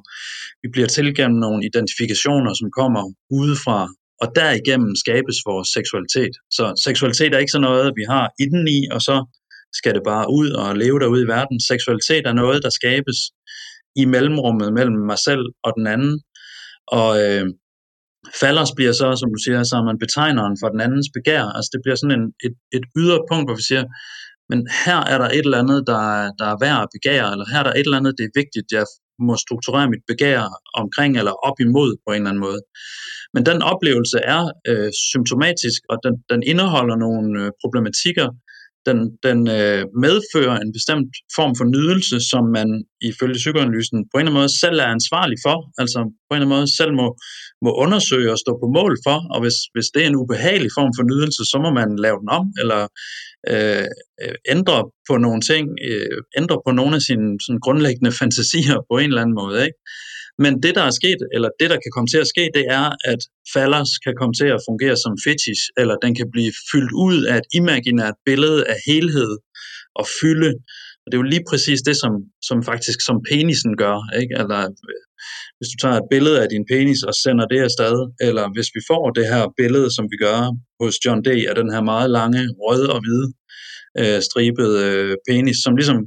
[0.63, 3.04] vi bliver til gennem nogle identifikationer, som kommer
[3.39, 3.80] udefra,
[4.22, 6.34] og derigennem skabes vores seksualitet.
[6.58, 9.18] Så seksualitet er ikke sådan noget, vi har indeni, og så
[9.80, 11.60] skal det bare ud og leve derude i verden.
[11.60, 13.20] Seksualitet er noget, der skabes
[13.96, 16.22] i mellemrummet mellem mig selv og den anden,
[16.88, 17.46] og øh,
[18.42, 21.43] Fallers bliver så, som du siger, så man betegneren for den andens begær.
[21.56, 23.84] Altså det bliver sådan en, et, et ydre punkt, hvor vi siger,
[24.50, 26.02] men her er der et eller andet, der,
[26.39, 28.68] der er værd at begære, eller her er der et eller andet, det er vigtigt,
[28.78, 28.86] jeg
[29.28, 30.41] må strukturere mit begær
[30.82, 32.62] omkring eller op imod på en eller anden måde.
[33.34, 38.28] Men den oplevelse er øh, symptomatisk, og den, den indeholder nogle øh, problematikker,
[38.88, 42.68] den, den øh, medfører en bestemt form for nydelse, som man
[43.10, 46.46] ifølge psykoanalysen på en eller anden måde selv er ansvarlig for, altså på en eller
[46.46, 47.08] anden måde selv må,
[47.66, 50.92] må undersøge og stå på mål for, og hvis, hvis det er en ubehagelig form
[50.98, 52.82] for nydelse, så må man lave den om, eller
[53.54, 53.88] øh,
[54.24, 54.78] øh ændre
[55.10, 59.24] på nogle ting, øh, ændre på nogle af sine sådan grundlæggende fantasier på en eller
[59.24, 59.58] anden måde.
[59.68, 59.80] Ikke?
[60.44, 62.86] Men det, der er sket, eller det, der kan komme til at ske, det er,
[63.12, 63.22] at
[63.54, 67.38] fallers kan komme til at fungere som fetish, eller den kan blive fyldt ud af
[67.38, 69.32] et imaginært billede af helhed
[70.00, 70.52] og fylde.
[71.04, 72.14] Og det er jo lige præcis det, som,
[72.50, 73.98] som faktisk som penisen gør.
[74.22, 74.34] Ikke?
[74.42, 74.62] Eller
[75.58, 77.96] hvis du tager et billede af din penis og sender det afsted,
[78.28, 80.38] eller hvis vi får det her billede, som vi gør
[80.82, 83.28] hos John D., af den her meget lange, røde og hvide
[84.02, 85.98] øh, stribede øh, penis, som ligesom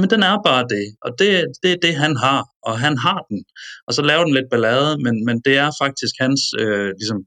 [0.00, 1.30] men den er bare det, og det,
[1.62, 3.38] det er det, han har, og han har den.
[3.86, 7.18] Og så laver den lidt ballade, men, men det er faktisk hans, øh, ligesom,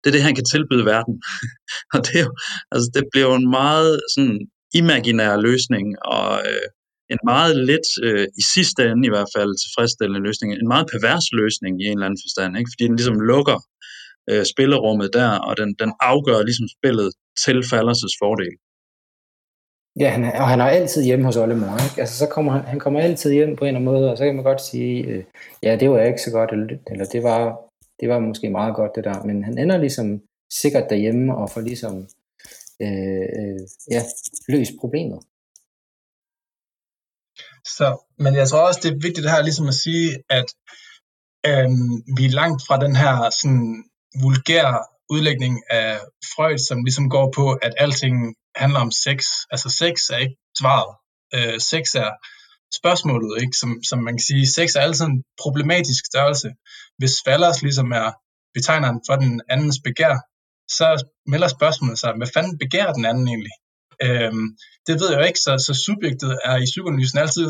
[0.00, 1.14] det er det, han kan tilbyde verden.
[1.94, 2.32] og det, er jo,
[2.72, 4.38] altså, det bliver jo en meget sådan
[4.80, 6.66] imaginær løsning, og øh,
[7.14, 11.26] en meget lidt, øh, i sidste ende i hvert fald, tilfredsstillende løsning, en meget pervers
[11.40, 12.70] løsning i en eller anden forstand, ikke?
[12.72, 13.58] fordi den ligesom lukker
[14.30, 17.08] øh, spillerummet der, og den, den afgør ligesom spillet
[17.44, 18.54] til Fallers' fordel.
[20.00, 21.72] Ja, han, og han er altid hjemme hos oldemor.
[21.84, 22.00] Ikke?
[22.00, 24.24] Altså, så kommer han, han kommer altid hjem på en eller anden måde, og så
[24.24, 25.24] kan man godt sige, øh,
[25.62, 27.60] ja, det var ikke så godt, eller, eller det, var,
[28.00, 30.20] det var måske meget godt det der, men han ender ligesom
[30.52, 32.08] sikkert derhjemme og får ligesom
[32.82, 34.02] øh, øh, ja,
[34.48, 35.20] løst problemet.
[37.76, 37.86] Så,
[38.18, 40.48] men jeg tror også, det er vigtigt her ligesom at sige, at
[41.48, 41.68] øh,
[42.16, 43.84] vi er langt fra den her sådan
[44.22, 44.78] vulgære
[45.10, 45.98] udlægning af
[46.32, 48.16] Freud, som ligesom går på, at alting
[48.62, 49.18] handler om sex.
[49.52, 50.90] Altså sex er ikke svaret.
[51.36, 52.10] Øh, sex er
[52.80, 53.56] spørgsmålet, ikke?
[53.60, 56.48] Som, som man kan sige, sex er altid en problematisk størrelse.
[56.98, 58.08] Hvis falders ligesom er
[58.54, 60.14] betegneren for den andens begær,
[60.78, 60.86] så
[61.32, 63.56] melder spørgsmålet sig, hvad fanden begærer den anden egentlig?
[64.06, 64.46] Øhm,
[64.86, 67.48] det ved jeg jo ikke, så, så subjektet er i psykoanalysen altid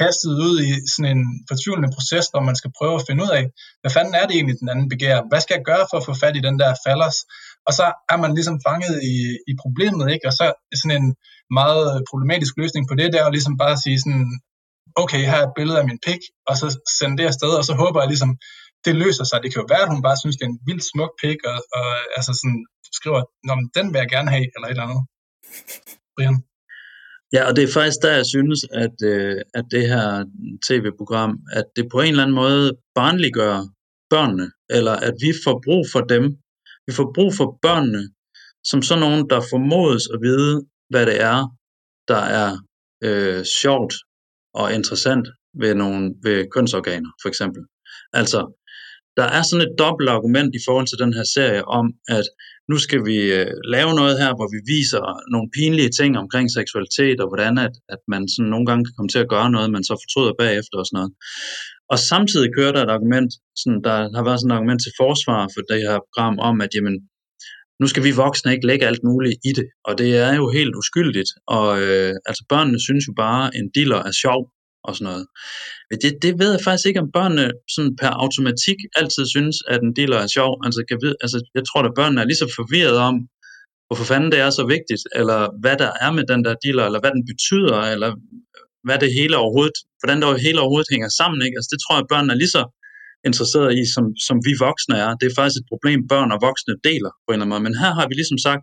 [0.00, 3.44] kastet ud i sådan en fortvivlende proces, hvor man skal prøve at finde ud af,
[3.80, 5.22] hvad fanden er det egentlig, den anden begærer?
[5.30, 7.18] Hvad skal jeg gøre for at få fat i den der falders?
[7.68, 9.16] Og så er man ligesom fanget i,
[9.50, 10.26] i problemet, ikke?
[10.28, 10.44] Og så
[10.80, 11.08] sådan en
[11.60, 14.26] meget problematisk løsning på det, der er ligesom bare sige sådan,
[15.02, 16.66] okay, her er et billede af min pik, og så
[16.98, 18.32] sende det afsted, og så håber jeg ligesom,
[18.84, 19.38] det løser sig.
[19.42, 21.58] Det kan jo være, at hun bare synes, det er en vildt smuk pik, og,
[21.78, 21.88] og
[22.18, 22.60] altså sådan
[22.98, 25.02] skriver, Nå, men den vil jeg gerne have, eller et eller andet.
[26.14, 26.38] Brian?
[27.34, 30.06] Ja, og det er faktisk der, jeg synes, at, øh, at det her
[30.66, 33.56] tv-program, at det på en eller anden måde barnliggør
[34.12, 36.24] børnene, eller at vi får brug for dem.
[36.86, 38.02] Vi får brug for børnene,
[38.64, 41.38] som sådan nogen, der formodes at vide, hvad det er,
[42.08, 42.50] der er
[43.04, 43.94] øh, sjovt
[44.54, 45.28] og interessant
[45.60, 47.62] ved, nogle, ved kønsorganer, for eksempel.
[48.12, 48.40] Altså,
[49.18, 52.26] der er sådan et dobbelt argument i forhold til den her serie om, at
[52.70, 55.02] nu skal vi øh, lave noget her, hvor vi viser
[55.34, 59.12] nogle pinlige ting omkring seksualitet, og hvordan at, at man sådan nogle gange kan komme
[59.12, 61.12] til at gøre noget, man så fortryder bagefter og sådan noget.
[61.92, 65.42] Og samtidig kører der et argument, sådan, der har været sådan et argument til forsvar
[65.54, 66.96] for det her program om, at jamen,
[67.80, 70.74] nu skal vi voksne ikke lægge alt muligt i det, og det er jo helt
[70.80, 74.40] uskyldigt, og øh, altså børnene synes jo bare, en diller er sjov,
[74.86, 75.26] og sådan noget.
[75.90, 79.80] Men det, det ved jeg faktisk ikke, om børnene sådan per automatik altid synes, at
[79.82, 80.52] en dealer er sjov.
[80.64, 83.16] Altså, kan vide, altså, jeg tror, at børnene er lige så forvirret om,
[83.86, 87.00] hvorfor fanden det er så vigtigt, eller hvad der er med den der dealer, eller
[87.02, 88.10] hvad den betyder, eller
[88.86, 91.40] hvad det hele overhovedet, hvordan det hele overhovedet hænger sammen.
[91.46, 91.56] Ikke?
[91.58, 92.64] Altså, det tror jeg, at børnene er lige så
[93.28, 95.10] interesseret i, som, som vi voksne er.
[95.20, 97.64] Det er faktisk et problem, børn og voksne deler på en eller anden måde.
[97.66, 98.62] Men her har vi ligesom sagt,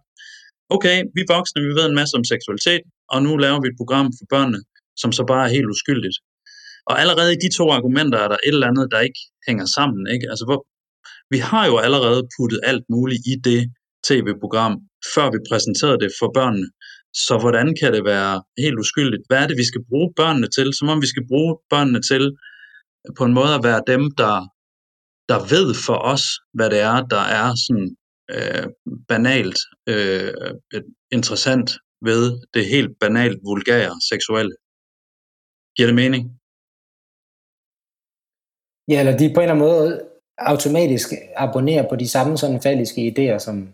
[0.75, 4.07] okay, vi voksne, vi ved en masse om seksualitet, og nu laver vi et program
[4.17, 4.59] for børnene,
[5.01, 6.17] som så bare er helt uskyldigt.
[6.89, 10.03] Og allerede i de to argumenter er der et eller andet, der ikke hænger sammen.
[10.13, 10.25] Ikke?
[10.31, 10.59] Altså, hvor,
[11.33, 13.61] vi har jo allerede puttet alt muligt i det
[14.07, 14.73] tv-program,
[15.13, 16.67] før vi præsenterede det for børnene.
[17.13, 19.23] Så hvordan kan det være helt uskyldigt?
[19.27, 20.73] Hvad er det, vi skal bruge børnene til?
[20.73, 22.23] Som om vi skal bruge børnene til
[23.17, 24.35] på en måde at være dem, der,
[25.31, 26.23] der ved for os,
[26.57, 27.89] hvad det er, der er sådan
[28.35, 28.65] øh,
[29.11, 29.59] banalt
[29.91, 30.53] øh,
[31.17, 31.69] interessant
[32.09, 34.55] ved det helt banalt vulgære seksuelle.
[35.75, 36.23] Giver det mening?
[38.91, 39.89] Ja, eller de på en eller anden måde
[40.37, 43.73] automatisk abonnerer på de samme sådan faldiske idéer, som,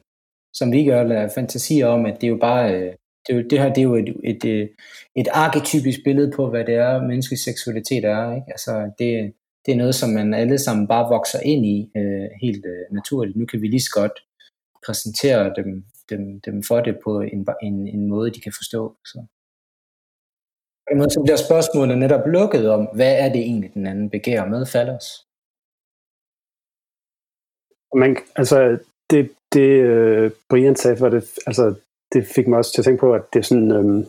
[0.54, 2.94] som vi gør, eller fantasier om, at det er jo bare, øh,
[3.30, 4.68] det, det her det er jo et, et, øh,
[5.16, 8.36] et, arketypisk billede på, hvad det er, menneskelig seksualitet er.
[8.36, 8.48] Ikke?
[8.48, 9.34] Altså, det,
[9.66, 13.38] det er noget, som man alle sammen bare vokser ind i øh, helt øh, naturligt.
[13.38, 14.16] Nu kan vi lige så godt
[14.86, 18.96] præsentere dem, dem, dem for det på en, en, en måde, de kan forstå.
[19.06, 19.18] Så
[20.92, 24.46] en måde så bliver spørgsmålet netop lukket om, hvad er det egentlig, den anden begærer
[24.50, 25.08] med falders?
[27.96, 28.78] Man, altså,
[29.10, 31.76] det, det uh, Brian sagde, var det, altså,
[32.14, 34.06] det fik mig også til at tænke på, at det er sådan, øhm,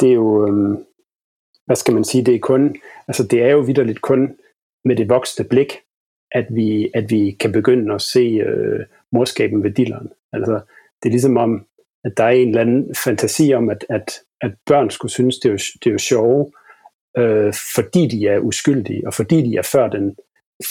[0.00, 0.84] det er jo, øhm,
[1.66, 2.76] hvad skal man sige, det er kun,
[3.08, 4.36] altså det er jo vidderligt kun
[4.84, 5.72] med det voksne blik,
[6.32, 10.12] at vi, at vi kan begynde at se øh, morskaben ved dilleren.
[10.32, 10.60] Altså,
[11.02, 11.66] det er ligesom om,
[12.04, 15.48] at der er en eller anden fantasi om, at, at, at børn skulle synes, det
[15.48, 16.52] er jo, det er jo sjove,
[17.18, 20.16] øh, fordi de er uskyldige, og fordi de er før den,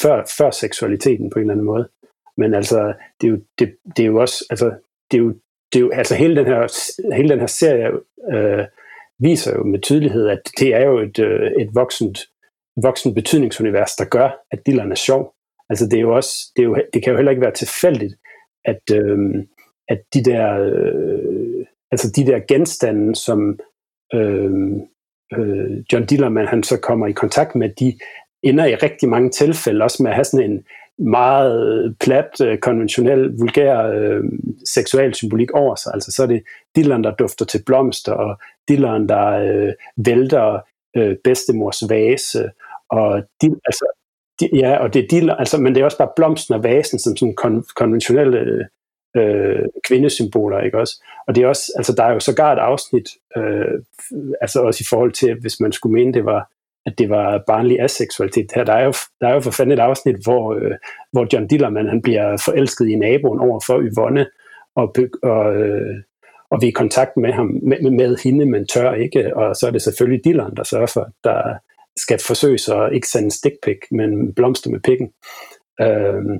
[0.02, 1.89] før, før seksualiteten på en eller anden måde.
[2.38, 4.66] Men altså, det er jo, det, det er jo også, altså,
[5.12, 5.34] det er jo,
[5.74, 7.89] det er jo, altså hele den her, hele den her serie
[8.34, 8.65] øh,
[9.19, 12.19] viser jo med tydelighed, at det er jo et, øh, et voksent,
[12.84, 15.34] voksent betydningsunivers, der gør, at Dylan er sjov.
[15.69, 18.15] Altså det er jo også, det, er jo, det kan jo heller ikke være tilfældigt,
[18.65, 19.19] at, øh,
[19.88, 23.59] at de der, øh, altså de der genstande, som
[24.13, 24.51] øh,
[25.34, 27.99] øh, John Dillermand han så kommer i kontakt med, de
[28.43, 30.63] ender i rigtig mange tilfælde også med at have sådan en
[31.02, 34.24] meget øh, plat, øh, konventionel, vulgær øh,
[34.66, 35.91] seksuel symbolik over sig.
[35.93, 36.43] Altså så er det
[36.76, 40.60] dilleren, der dufter til blomster, og dilleren, der øh, vælter
[40.97, 42.52] øh, bedstemors vase,
[42.89, 43.86] og de, altså,
[44.39, 46.99] de, ja, og det er diller, altså, men det er også bare blomsten og vasen
[46.99, 48.68] som sådan kon- konventionelle
[49.18, 51.04] øh, kvindesymboler, ikke også?
[51.28, 53.84] Og det er også, altså der er jo sågar et afsnit, øh,
[54.41, 56.52] altså også i forhold til, hvis man skulle mene, det var
[56.86, 58.51] at det var barnlig aseksualitet.
[58.55, 60.71] Her, der, er jo, der er jo for fanden et afsnit, hvor, øh,
[61.11, 64.25] hvor John Dillermand han bliver forelsket i naboen over for Yvonne,
[64.75, 65.95] og, og, øh,
[66.51, 69.67] og vi er i kontakt med ham, med, med hende, men tør ikke, og så
[69.67, 71.57] er det selvfølgelig Dilleren, der sørger for, der
[71.97, 75.11] skal forsøge at ikke sende stikpik, men blomster med pikken.
[75.82, 76.39] Øh,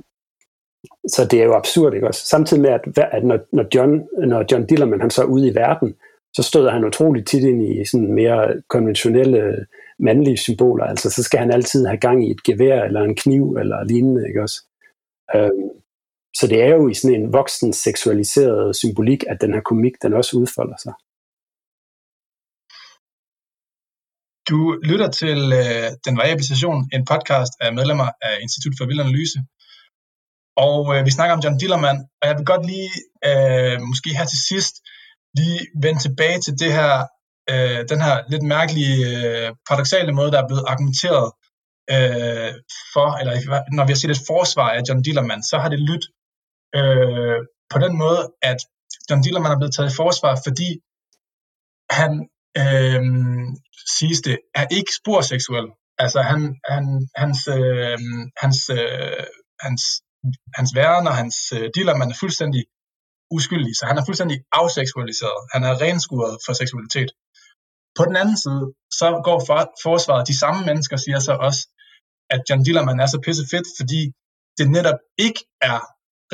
[1.08, 2.26] så det er jo absurd, ikke også?
[2.26, 5.54] Samtidig med, at, at når, når, John, når John Dillermand han så er ude i
[5.54, 5.94] verden,
[6.36, 9.66] så støder han utroligt tit ind i sådan mere konventionelle
[9.98, 10.84] mandlige symboler.
[10.84, 14.28] Altså, så skal han altid have gang i et gevær, eller en kniv, eller lignende,
[14.28, 14.58] ikke også?
[15.34, 15.70] Øhm,
[16.38, 20.12] så det er jo i sådan en voksen seksualiseret symbolik, at den her komik, den
[20.12, 20.94] også udfolder sig.
[24.50, 24.58] Du
[24.90, 29.38] lytter til øh, Den Variable Station, en podcast af medlemmer af Institut for Vild Analyse.
[30.66, 32.90] Og øh, vi snakker om John Dillermand, og jeg vil godt lige,
[33.28, 34.74] øh, måske her til sidst,
[35.38, 36.92] lige vende tilbage til det her
[37.50, 41.28] øh, den her lidt mærkelige, øh, paradoxale måde, der er blevet argumenteret
[41.94, 42.52] øh,
[42.94, 43.34] for, eller
[43.76, 46.10] når vi har set et forsvar af John Dillermand, så har det lyttet
[46.78, 47.38] øh,
[47.72, 48.58] på den måde, at
[49.10, 50.68] John Dillermand er blevet taget i forsvar, fordi
[52.00, 52.12] han,
[52.62, 53.02] øh,
[53.98, 55.68] siges det, er ikke sporseksuel.
[55.98, 56.40] Altså han,
[56.72, 56.84] han,
[57.22, 57.98] hans, øh,
[58.42, 59.24] hans, øh,
[59.64, 59.82] hans,
[60.58, 62.62] hans væren og hans øh, Dillermand er fuldstændig
[63.36, 65.40] uskyldig, så han er fuldstændig afseksualiseret.
[65.54, 67.10] Han er renskuret for seksualitet.
[67.98, 68.64] På den anden side,
[69.00, 71.62] så går for, forsvaret, de samme mennesker siger så også,
[72.34, 74.00] at John Dillermand er så pisse fedt, fordi
[74.58, 75.80] det netop ikke er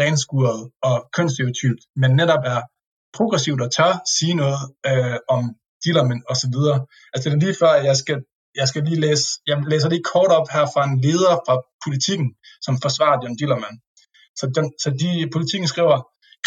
[0.02, 2.60] renskuret og kønsstereotypt, men netop er
[3.16, 5.42] progressivt og tør sige noget øh, om
[5.84, 6.78] Dillermand og så videre.
[7.12, 8.18] Altså det er lige før, at jeg skal,
[8.60, 12.28] jeg skal lige læse, jeg læser lige kort op her fra en leder fra politikken,
[12.66, 13.76] som forsvarer John Dillermand.
[14.38, 15.96] Så, den, så de politikken skriver,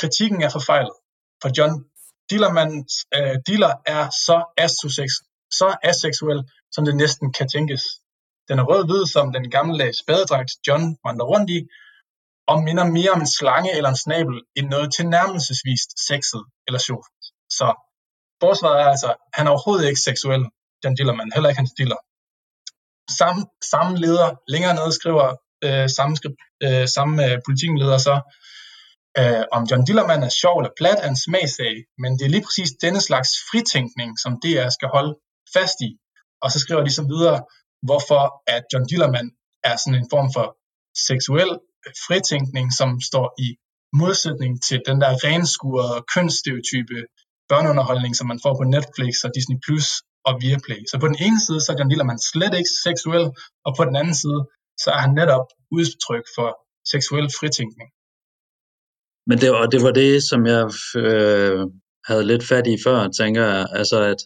[0.02, 0.96] kritikken er forfejlet,
[1.42, 1.74] for John
[2.30, 5.10] Dillermans øh, Diller er så, asex,
[5.60, 6.40] så aseksuel,
[6.76, 7.84] som det næsten kan tænkes.
[8.50, 11.60] Den er rød-hvid som den gamle spadedragt John vandrer rundt i,
[12.52, 17.08] og minder mere om en slange eller en snabel, end noget tilnærmelsesvist sexet eller sjovt.
[17.58, 17.68] Så
[18.44, 20.44] forsvaret er altså, han er overhovedet ikke seksuel,
[20.84, 22.00] John Dillermand, heller ikke hans diller.
[23.20, 23.42] Samme,
[23.72, 25.28] samme leder længere nede skriver
[25.66, 26.16] øh, samme,
[26.66, 28.16] øh, samme øh, politikleder så,
[29.20, 32.46] Uh, om John Dillermand er sjov eller plat er en smagsag, men det er lige
[32.48, 35.14] præcis denne slags fritænkning, som DR skal holde
[35.56, 35.92] fast i.
[36.44, 37.38] Og så skriver de så videre,
[37.88, 38.22] hvorfor
[38.56, 39.30] at John Dillermand
[39.70, 40.46] er sådan en form for
[41.10, 41.52] seksuel
[41.86, 43.50] øh, fritænkning, som står i
[44.02, 46.98] modsætning til den der renskurede kønsstereotype
[47.52, 49.88] børneunderholdning, som man får på Netflix og Disney Plus
[50.28, 50.82] og Viaplay.
[50.92, 53.26] Så på den ene side, så er John Dillermand slet ikke seksuel,
[53.66, 54.42] og på den anden side,
[54.84, 55.46] så er han netop
[55.78, 56.50] udtryk for
[56.94, 57.90] seksuel fritænkning.
[59.28, 60.64] Men det og det var det, som jeg
[60.96, 61.60] øh,
[62.08, 63.68] havde lidt fat i før, tænker jeg.
[63.72, 64.18] Altså, at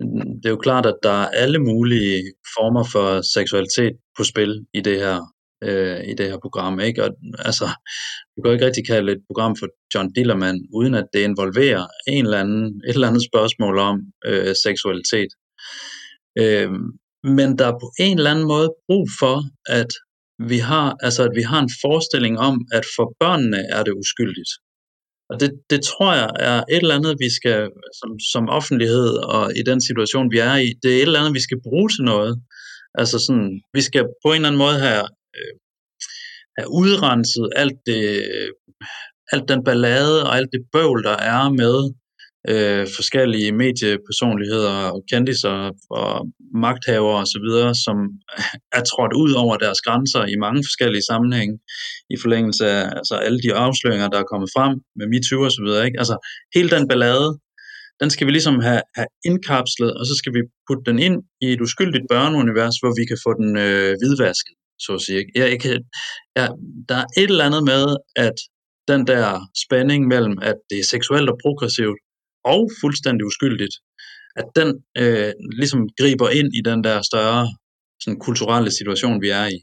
[0.00, 2.22] mm, det er jo klart, at der er alle mulige
[2.56, 5.18] former for seksualitet på spil i det her,
[5.64, 6.80] øh, i det her program.
[6.80, 7.04] Ikke?
[7.04, 7.66] Og, altså,
[8.36, 12.24] du kan ikke rigtig kalde et program for John Dillermand, uden at det involverer en
[12.24, 15.30] eller anden, et eller andet spørgsmål om øh, seksualitet.
[16.38, 16.70] Øh,
[17.36, 19.36] men der er på en eller anden måde brug for,
[19.80, 19.92] at
[20.48, 24.52] vi har, altså, at vi har en forestilling om, at for børnene er det uskyldigt.
[25.30, 27.70] Og det, det tror jeg er et eller andet, vi skal,
[28.00, 31.34] som, som offentlighed og i den situation, vi er i, det er et eller andet,
[31.34, 32.42] vi skal bruge til noget.
[32.94, 35.06] Altså sådan, vi skal på en eller anden måde have,
[35.38, 35.54] øh,
[36.58, 38.02] have udrenset alt, det,
[39.32, 41.76] alt den ballade og alt det bøvl, der er med
[42.50, 46.12] øh, forskellige mediepersonligheder og kendiser og
[46.54, 47.48] magthavere osv.,
[47.84, 47.96] som
[48.78, 51.58] er trådt ud over deres grænser i mange forskellige sammenhænge
[52.14, 55.68] i forlængelse af altså alle de afsløringer, der er kommet frem med MeToo osv.
[55.86, 55.98] Ikke?
[56.02, 56.16] Altså
[56.54, 57.28] hele den ballade,
[58.00, 61.46] den skal vi ligesom have, have indkapslet, og så skal vi putte den ind i
[61.52, 65.24] et uskyldigt børneunivers, hvor vi kan få den øh, hvidvasket så at sige.
[65.34, 65.72] Jeg, jeg kan,
[66.36, 66.48] jeg,
[66.88, 67.84] der er et eller andet med,
[68.16, 68.36] at
[68.88, 69.26] den der
[69.64, 71.98] spænding mellem, at det er seksuelt og progressivt,
[72.44, 73.74] og fuldstændig uskyldigt,
[74.36, 74.68] at den
[75.00, 77.44] øh, ligesom griber ind i den der større
[78.00, 79.58] sådan kulturelle situation, vi er i.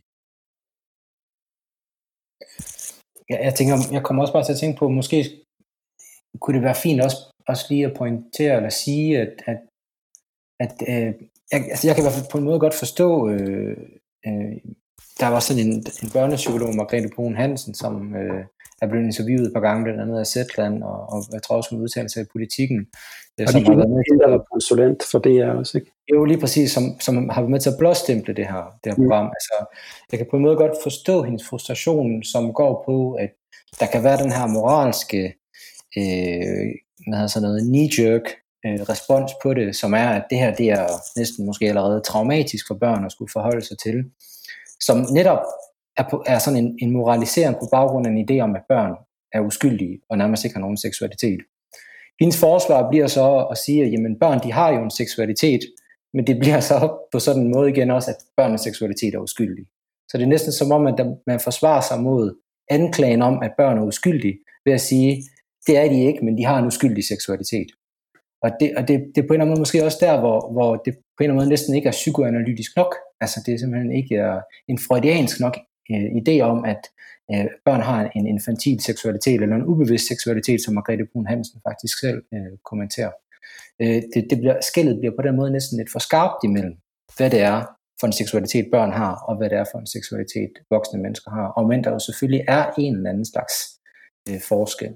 [3.30, 5.19] Ja, jeg tænker, jeg kommer også bare til at tænke på, måske
[6.41, 7.17] kunne det være fint også,
[7.47, 9.59] også lige at pointere eller sige, at, at,
[10.59, 11.13] at øh,
[11.51, 13.77] jeg, altså jeg kan i hvert fald på en måde godt forstå, øh,
[14.27, 14.57] øh,
[15.19, 15.73] der var sådan en,
[16.03, 18.45] en børnepsykolog, Margrethe Brun Hansen, som øh,
[18.82, 21.69] er blevet interviewet et par gange, blandt andet af Zetland, og, og jeg tror også,
[21.71, 22.88] hun udtaler sig i politikken.
[23.41, 25.91] Og som har været med til konsulent for det er også, ikke?
[26.13, 28.95] Jo, lige præcis, som, som har været med til at blåstemple det her, det her
[28.97, 29.03] mm.
[29.03, 29.25] program.
[29.25, 29.55] Altså,
[30.11, 33.30] jeg kan på en måde godt forstå hendes frustration, som går på, at
[33.80, 35.23] der kan være den her moralske,
[35.97, 36.67] øh,
[37.07, 38.25] hvad sådan noget, knee-jerk
[38.65, 42.67] øh, respons på det, som er, at det her det er næsten måske allerede traumatisk
[42.67, 44.03] for børn at skulle forholde sig til,
[44.80, 45.43] som netop
[46.00, 48.93] er, på, er sådan en, en moralisering på baggrund af en idé om, at børn
[49.34, 51.39] er uskyldige og nærmest ikke har nogen seksualitet.
[52.20, 55.62] Hendes forsvar bliver så at sige, at jamen, børn de har jo en seksualitet,
[56.14, 56.78] men det bliver så
[57.12, 59.66] på sådan en måde igen også, at børnenes seksualitet er uskyldig.
[60.10, 60.95] Så det er næsten som om, at
[61.28, 65.24] man forsvarer sig mod anklagen om, at børn er uskyldige, ved at sige,
[65.68, 67.70] det er de ikke, men de har en uskyldig seksualitet.
[68.43, 70.52] Og det, og det, det er på en eller anden måde måske også der, hvor,
[70.52, 72.95] hvor det på en eller anden måde næsten ikke er psykoanalytisk nok.
[73.22, 75.56] Altså det er simpelthen ikke er en freudiansk nok
[75.91, 76.81] øh, idé om, at
[77.31, 81.99] øh, børn har en infantil seksualitet, eller en ubevidst seksualitet, som Margrethe Brun Hansen faktisk
[81.99, 83.11] selv øh, kommenterer.
[83.81, 86.75] Øh, det, det bliver, skældet bliver på den måde næsten lidt for skarpt imellem,
[87.17, 87.59] hvad det er
[87.99, 91.47] for en seksualitet børn har, og hvad det er for en seksualitet voksne mennesker har.
[91.57, 93.53] Og men der jo selvfølgelig er en eller anden slags
[94.29, 94.93] øh, forskel.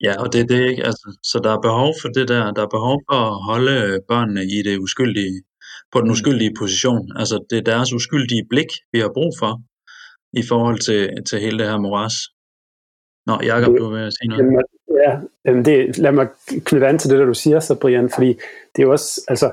[0.00, 0.84] Ja, og det er det ikke.
[0.84, 2.52] Altså, så der er behov for det der.
[2.52, 5.42] Der er behov for at holde børnene i det uskyldige,
[5.92, 6.12] på den mm.
[6.12, 7.04] uskyldige position.
[7.16, 9.52] Altså, det er deres uskyldige blik, vi har brug for
[10.36, 12.14] i forhold til, til hele det her moras.
[13.26, 14.40] Nå, Jacob, du vil sige noget.
[14.40, 14.62] Jamen,
[15.04, 15.12] ja,
[15.44, 16.28] jamen det, lad mig
[16.64, 18.28] knytte an til det, der du siger så, Brian, fordi
[18.72, 19.50] det er jo også, altså,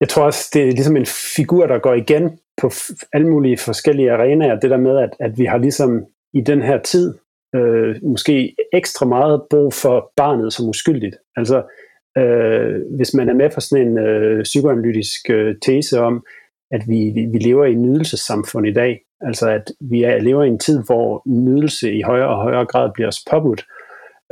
[0.00, 1.06] jeg tror også, det er ligesom en
[1.36, 2.70] figur, der går igen på
[3.12, 4.60] alle mulige forskellige arenaer.
[4.60, 7.14] Det der med, at, at vi har ligesom i den her tid
[7.54, 11.16] øh, måske ekstra meget brug for barnet som uskyldigt.
[11.36, 11.62] Altså,
[12.18, 16.24] øh, hvis man er med på sådan en øh, psykoanalytisk øh, tese om,
[16.70, 20.48] at vi, vi, lever i et nydelsessamfund i dag, altså at vi er, lever i
[20.48, 23.66] en tid, hvor nydelse i højere og højere grad bliver os påbudt,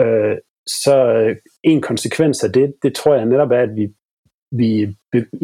[0.01, 0.37] øh,
[0.67, 3.89] så øh, en konsekvens af det, det tror jeg netop er, at vi,
[4.51, 4.97] vi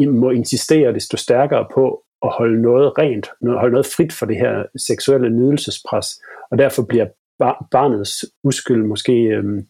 [0.05, 4.63] må insistere desto stærkere på at holde noget rent, holde noget frit for det her
[4.87, 6.07] seksuelle nydelsespres,
[6.51, 7.05] og derfor bliver
[7.39, 9.63] bar, barnets uskyld måske øh,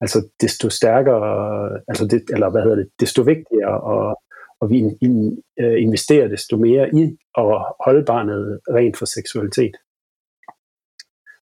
[0.00, 4.20] altså desto stærkere, altså det, eller hvad hedder det, desto vigtigere, og,
[4.60, 7.02] og vi in, in, uh, investerer desto mere i
[7.38, 7.44] at
[7.84, 9.76] holde barnet rent for seksualitet.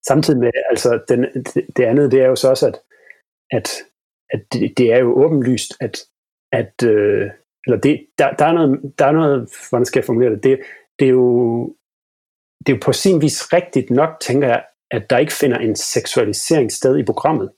[0.06, 2.78] Samtidig med, altså den, det, det andet, det er jo så også, at,
[3.50, 3.68] at,
[4.30, 5.98] at det, det er jo åbenlyst, at,
[6.52, 7.30] at øh,
[7.66, 10.58] eller det, der, der, er noget, der er noget, hvordan skal jeg formulere det, det,
[10.98, 11.74] det er jo
[12.66, 15.76] det er jo på sin vis rigtigt nok, tænker jeg, at der ikke finder en
[15.76, 17.50] seksualisering sted i programmet.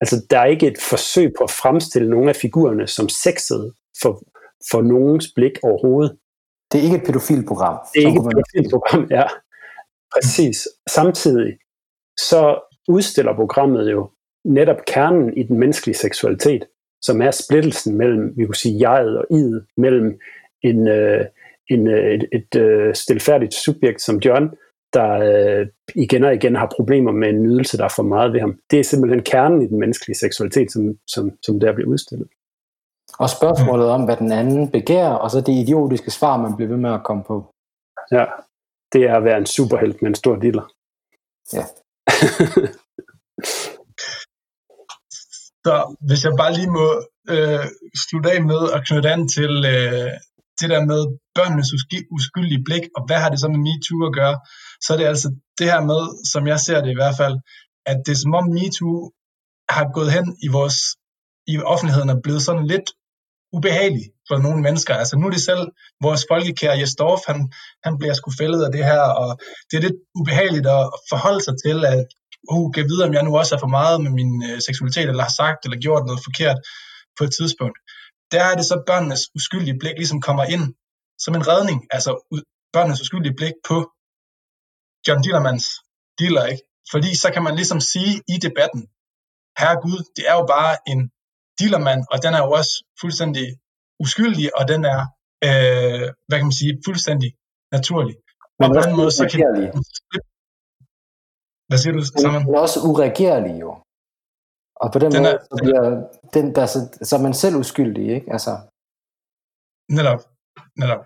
[0.00, 4.22] Altså, der er ikke et forsøg på at fremstille nogle af figurerne som sexede for,
[4.70, 6.16] for nogens blik overhovedet.
[6.72, 7.78] Det er ikke et pædofilprogram.
[7.94, 9.24] Det er ikke et pædofilprogram, ja.
[10.14, 10.68] Præcis.
[10.88, 11.58] Samtidig
[12.18, 14.10] så udstiller programmet jo
[14.44, 16.64] netop kernen i den menneskelige seksualitet,
[17.02, 20.18] som er splittelsen mellem, vi kunne sige, jeget og id, mellem
[20.62, 21.24] en, øh,
[21.70, 24.50] en, øh, et, et, et øh, stilfærdigt subjekt som John,
[24.92, 28.40] der øh, igen og igen har problemer med en nydelse, der er for meget ved
[28.40, 28.58] ham.
[28.70, 32.28] Det er simpelthen kernen i den menneskelige seksualitet, som, som, som der bliver udstillet.
[33.18, 36.76] Og spørgsmålet om, hvad den anden begærer, og så det idiotiske svar, man bliver ved
[36.76, 37.54] med at komme på.
[38.12, 38.24] Ja,
[38.92, 40.66] det er at være en superhelt med en stor diller.
[41.52, 41.64] Ja.
[45.64, 45.74] så
[46.06, 46.86] hvis jeg bare lige må
[47.34, 47.64] øh,
[48.02, 50.10] slutte af med at knytte an til øh,
[50.60, 51.02] det der med
[51.36, 51.70] børnenes
[52.16, 54.36] uskyldige blik, og hvad har det så med MeToo at gøre,
[54.84, 56.02] så er det altså det her med,
[56.32, 57.36] som jeg ser det i hvert fald,
[57.90, 58.96] at det er som om MeToo
[59.76, 60.78] har gået hen i vores
[61.52, 62.88] i offentligheden er blevet sådan lidt
[63.56, 64.94] ubehagelig for nogle mennesker.
[64.94, 65.64] Altså nu er det selv
[66.02, 67.52] vores folkekære Jesdorf, han,
[67.84, 71.54] han bliver sgu fældet af det her, og det er lidt ubehageligt at forholde sig
[71.64, 72.06] til, at
[72.52, 75.22] uh, kan vide, om jeg nu også er for meget med min øh, seksualitet, eller
[75.28, 76.58] har sagt eller gjort noget forkert
[77.18, 77.78] på et tidspunkt.
[78.32, 80.64] Der er det så børnenes uskyldige blik ligesom kommer ind
[81.24, 82.10] som en redning, altså
[82.72, 83.76] børnenes uskyldige blik på
[85.06, 85.66] John Dillermans
[86.18, 86.62] dealer, ikke?
[86.92, 88.82] Fordi så kan man ligesom sige i debatten,
[89.60, 91.00] herre Gud, det er jo bare en
[91.60, 93.46] dealermand, og den er jo også fuldstændig
[94.04, 95.00] uskyldig, og den er,
[95.46, 97.30] øh, hvad kan man sige, fuldstændig
[97.76, 98.16] naturlig.
[98.60, 99.40] Men og på den måde, så kan.
[101.68, 102.42] Hvad siger du, Simon?
[102.44, 103.70] Den er også uregerlig jo.
[104.82, 105.82] Og på den, Den måde, er- så, bliver,
[106.36, 106.78] den, der, så,
[107.08, 108.32] så er man selv uskyldig, ikke?
[108.36, 108.52] Altså,
[109.98, 110.20] Netop.
[110.82, 111.02] Netop.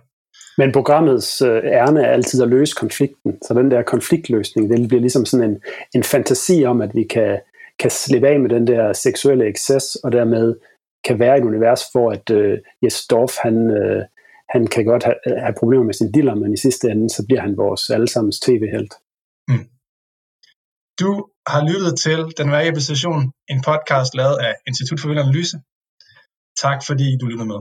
[0.59, 5.01] Men programmets øh, ærne er altid at løse konflikten, så den der konfliktløsning, det bliver
[5.01, 5.63] ligesom sådan en,
[5.95, 7.41] en fantasi om, at vi kan,
[7.83, 10.47] kan slippe af med den der seksuelle excess, og dermed
[11.07, 14.03] kan være i et univers, hvor at øh, Jes Dorf, han, øh,
[14.55, 17.43] han kan godt have, have problemer med sin diller, men i sidste ende, så bliver
[17.47, 18.95] han vores allesammens tv-helt.
[19.51, 19.67] Mm.
[21.01, 21.11] Du
[21.53, 23.21] har lyttet til Den Værge Position,
[23.53, 25.57] en podcast lavet af Institut for Vild Analyse.
[26.65, 27.61] Tak fordi du lyttede med.